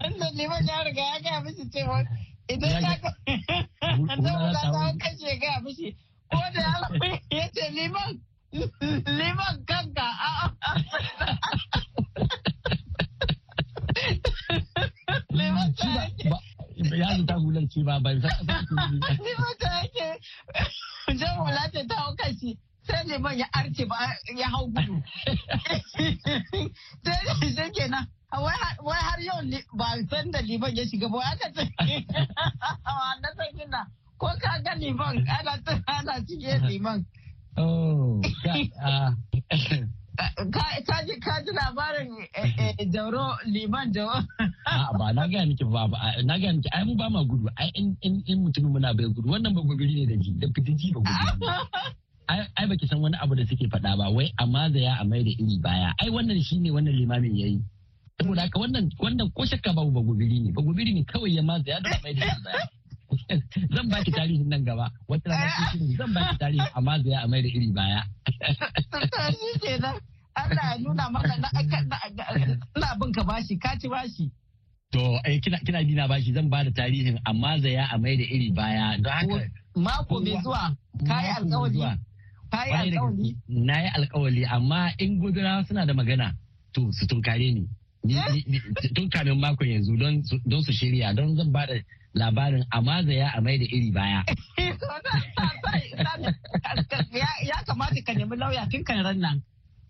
Wannan 0.02 0.32
liman 0.36 0.65
ya 0.67 0.84
riga 0.84 1.02
ya 1.02 1.17
gaya 1.23 1.39
mishi 1.43 1.63
cewa 1.69 2.04
idan 2.49 2.69
Ya 2.71 2.80
ga- 2.97 3.17
ta 4.99 5.10
ya 5.19 5.36
gaya 5.41 5.60
mishi. 5.63 5.95
Ko 6.32 6.38
da 6.54 6.62
ya 7.32 7.45
ce 7.56 7.65
liman 7.73 8.19
liman 9.06 9.56
kanka. 9.67 10.08
Liman 15.30 15.73
ta 15.78 16.10
ya 16.95 17.17
zata 17.17 17.36
hular 17.36 17.63
ce 17.69 17.84
ba 17.84 17.99
ban 17.99 18.21
san 18.21 18.45
ba 18.45 18.63
liman 19.19 19.54
ta 19.60 19.69
yake, 19.84 20.08
jan 21.19 21.36
hula 21.38 21.63
ce 21.73 21.84
ta 21.88 21.95
hau 21.95 22.15
kashi, 22.15 22.58
sai 22.88 23.04
liman 23.06 23.38
ya 23.38 23.45
arce 23.54 23.86
ba 23.86 23.95
ya 24.38 24.47
hau 24.47 24.67
gudu. 24.71 24.99
Sai 27.06 27.69
kenan, 27.76 28.06
wai 28.32 28.56
har- 29.04 29.22
yau 29.22 29.41
ba 29.78 29.88
san 30.10 30.32
da 30.32 30.39
liman 30.41 30.76
ya 30.76 30.84
shiga 30.86 31.08
ba, 31.12 31.19
aka 31.32 31.48
ce, 31.56 31.63
na 33.22 33.30
san 33.38 33.50
gina, 33.58 33.82
ko 34.17 34.28
ka 34.41 34.60
ga 34.63 34.74
liman 34.76 35.15
ana 35.88 36.13
cike 36.28 36.60
liman. 36.69 37.06
oh 37.58 38.22
ka 38.43 38.54
ah, 38.84 39.12
ji 41.08 41.15
ji 41.15 41.52
labarin 41.56 42.12
eh, 42.36 42.76
eh, 42.80 42.86
Jauro 42.93 43.36
liman 43.48 43.91
Jauro. 43.91 44.19
ba 45.00 45.12
na 45.15 45.28
gaya 45.28 45.45
miki 45.48 45.63
ba 45.63 45.88
na 46.24 46.36
gaya 46.39 46.54
miki 46.56 46.69
ai 46.72 46.84
mu 46.88 46.95
ba 46.95 47.10
ma 47.10 47.24
gudu 47.24 47.48
ai 47.60 47.72
in 47.76 47.95
in 48.04 48.24
in 48.28 48.38
mutumin 48.43 48.72
muna 48.76 48.93
bai 48.95 49.08
gudu 49.12 49.28
wannan 49.32 49.52
ba 49.56 49.62
guduri 49.63 49.93
ne 50.00 50.06
da 50.12 50.15
ji 50.24 50.32
da 50.39 50.48
fitiji 50.56 50.91
ba 50.95 51.00
gudu 51.04 51.48
ai 52.29 52.45
ai 52.55 52.65
baki 52.69 52.85
san 52.87 53.01
wani 53.01 53.17
abu 53.17 53.35
da 53.35 53.43
suke 53.45 53.65
faɗa 53.67 53.97
ba 53.97 54.09
wai 54.13 54.29
amma 54.37 54.69
da 54.69 54.79
ya 54.79 54.93
amai 55.01 55.23
da 55.23 55.31
iri 55.33 55.57
baya. 55.59 55.93
Ai 56.01 56.09
wannan 56.09 56.41
shine 56.43 56.69
wannan 56.71 56.93
limamin 56.93 57.35
yayi 57.35 57.59
saboda 58.21 58.41
haka 58.45 58.59
wannan 58.59 58.85
wannan 59.01 59.27
ko 59.33 59.45
shakka 59.45 59.73
babu 59.73 59.91
ba 59.91 60.01
guduri 60.01 60.39
ne. 60.39 60.51
Ba 60.53 60.61
guduri 60.61 60.93
ne 60.93 61.03
kawai 61.03 61.33
ya 61.35 61.41
maza 61.41 61.69
ya 61.71 61.79
da 61.81 61.89
amai 61.97 62.13
da 62.13 62.25
iri 62.25 62.41
baya. 62.45 62.63
Zan 63.73 63.89
baki 63.89 64.11
tarihin 64.13 64.45
nan 64.49 64.61
gaba. 64.63 64.91
Wata 65.09 65.29
rana 65.29 65.49
shirin 65.73 65.97
zan 65.97 66.13
baki 66.13 66.37
tarihin 66.37 66.69
amma 66.77 66.99
da 67.01 67.09
ya 67.09 67.19
amai 67.25 67.41
da 67.41 67.49
iri 67.49 67.69
baya. 67.73 68.01
Shi 69.33 69.49
kenan. 69.59 69.97
Allah 70.37 70.65
ya 70.71 70.77
nuna 70.79 71.09
maka 71.09 71.35
na 71.41 71.49
ina 71.57 72.89
bin 72.99 73.11
ka 73.11 73.23
bashi 73.25 73.57
ka 73.57 73.73
ci 73.81 73.89
bashi. 73.89 74.29
to 74.91 75.01
eh 75.25 75.37
kina 75.41 75.57
kina 75.61 75.83
dina 75.85 76.07
bashi 76.09 76.33
zan 76.33 76.49
ba 76.49 76.63
da 76.65 76.71
tarihin 76.73 77.17
amma 77.25 77.57
da 77.61 77.69
ya 77.69 77.85
amai 77.93 78.17
da 78.17 78.23
iri 78.25 78.51
baya. 78.53 78.97
Don 79.01 79.13
haka 79.13 79.49
Mako 79.75 80.19
mai 80.21 80.37
zuwa 80.43 80.75
ka 81.07 81.15
yi 81.23 81.29
alkawari. 81.37 81.81
Ka 82.51 82.65
Na 83.47 83.75
yi 83.83 83.89
alkawali 83.97 84.45
amma 84.45 84.91
in 84.99 85.19
gudurawa 85.21 85.65
suna 85.67 85.85
da 85.85 85.93
magana 85.93 86.33
to 86.73 86.91
su 86.91 87.05
tunkare 87.07 87.53
ni. 87.53 87.67
Ni- 88.03 88.62
Tun 88.95 89.09
kamin 89.09 89.39
makon 89.39 89.67
yanzu 89.67 89.97
don 89.99 90.23
su- 90.63 90.71
shirya 90.73 91.13
don 91.15 91.35
zan 91.35 91.51
ba 91.51 91.65
da 91.67 91.75
labarin 92.15 92.63
amaza 92.71 93.13
ya 93.13 93.29
amai 93.38 93.57
da 93.59 93.65
iri 93.65 93.91
baya. 93.91 94.23
Ya- 97.12 97.63
kamata 97.67 98.01
ka 98.05 98.13
nemi 98.13 98.35
lauya 98.38 98.65
tun 98.71 98.83
kan 98.83 99.03
ran 99.03 99.19
nan. 99.19 99.41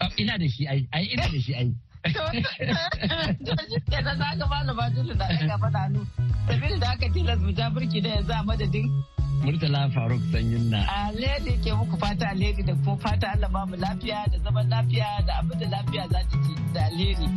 Ah, 0.02 0.10
Ina 0.17 0.38
da 0.38 0.48
shi 0.48 0.67
ai, 0.67 0.88
ai 0.93 1.06
ina 1.13 1.28
da 1.28 1.39
shi 1.39 1.54
ai. 1.54 1.69
Kenan 3.91 4.17
na 4.17 4.36
ga 4.39 4.45
malama 4.48 4.89
Julu 4.95 5.13
na 5.15 5.26
ɗaga 5.28 5.58
mana 5.60 5.80
hannu. 5.84 6.02
Sabili 6.48 6.80
da 6.80 6.88
aka 6.95 7.08
tilas 7.13 7.39
mu 7.39 7.52
ja 7.52 7.69
birki 7.69 8.02
da 8.02 8.10
yanzu 8.10 8.32
a 8.34 8.43
madadin 8.48 8.88
Murtala 9.43 9.88
Faruk 9.93 10.21
Sanyin 10.32 10.69
na. 10.69 10.84
alheri 11.08 11.56
ke 11.63 11.71
muku 11.80 11.95
fata 11.97 12.25
alheri 12.34 12.63
da 12.65 12.73
kuma 12.84 12.97
fata 12.97 13.28
Allah 13.36 13.49
ba 13.49 13.65
mu 13.65 13.75
lafiya 13.80 14.25
da 14.32 14.38
zaman 14.43 14.65
lafiya 14.69 15.08
da 15.28 15.34
abin 15.39 15.60
da 15.60 15.67
lafiya 15.75 16.04
za 16.12 16.19
ta 16.30 16.38
ci 16.43 16.54
da 16.73 16.82
alheri. 16.91 17.28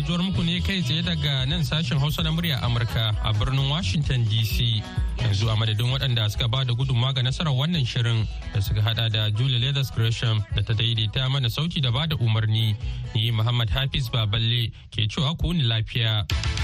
Na 0.00 0.22
muku 0.22 0.42
ne 0.44 0.60
kai 0.60 0.80
tsaye 0.82 1.02
daga 1.02 1.44
nan 1.48 1.62
sashen 1.64 1.98
Hausa 1.98 2.22
na 2.22 2.30
murya 2.30 2.60
Amurka 2.62 3.14
a 3.24 3.32
birnin 3.34 3.68
Washington 3.68 4.24
DC 4.24 4.82
yanzu 5.18 5.50
a 5.50 5.56
madadin 5.56 5.90
waɗanda 5.90 6.30
suka 6.30 6.48
ba 6.48 6.64
da 6.64 6.72
gudunmawa 6.74 7.14
ga 7.14 7.22
nasarar 7.22 7.52
wannan 7.52 7.84
shirin 7.84 8.26
da 8.54 8.60
suka 8.60 8.80
hada 8.82 9.08
da 9.10 9.30
julie 9.30 9.58
leathers 9.58 9.90
gresham 9.90 10.44
da 10.54 10.62
ta 10.62 10.72
daidaita 10.74 11.28
mana 11.30 11.48
sauti 11.50 11.80
da 11.82 11.90
ba 11.90 12.06
da 12.06 12.16
umarni 12.16 12.76
ni 13.14 13.30
muhammad 13.32 13.68
hafiz 13.70 14.08
baballe 14.10 14.70
ke 14.94 15.08
cewa 15.10 15.34
ku 15.36 15.52
ni 15.52 15.62
lafiya. 15.66 16.57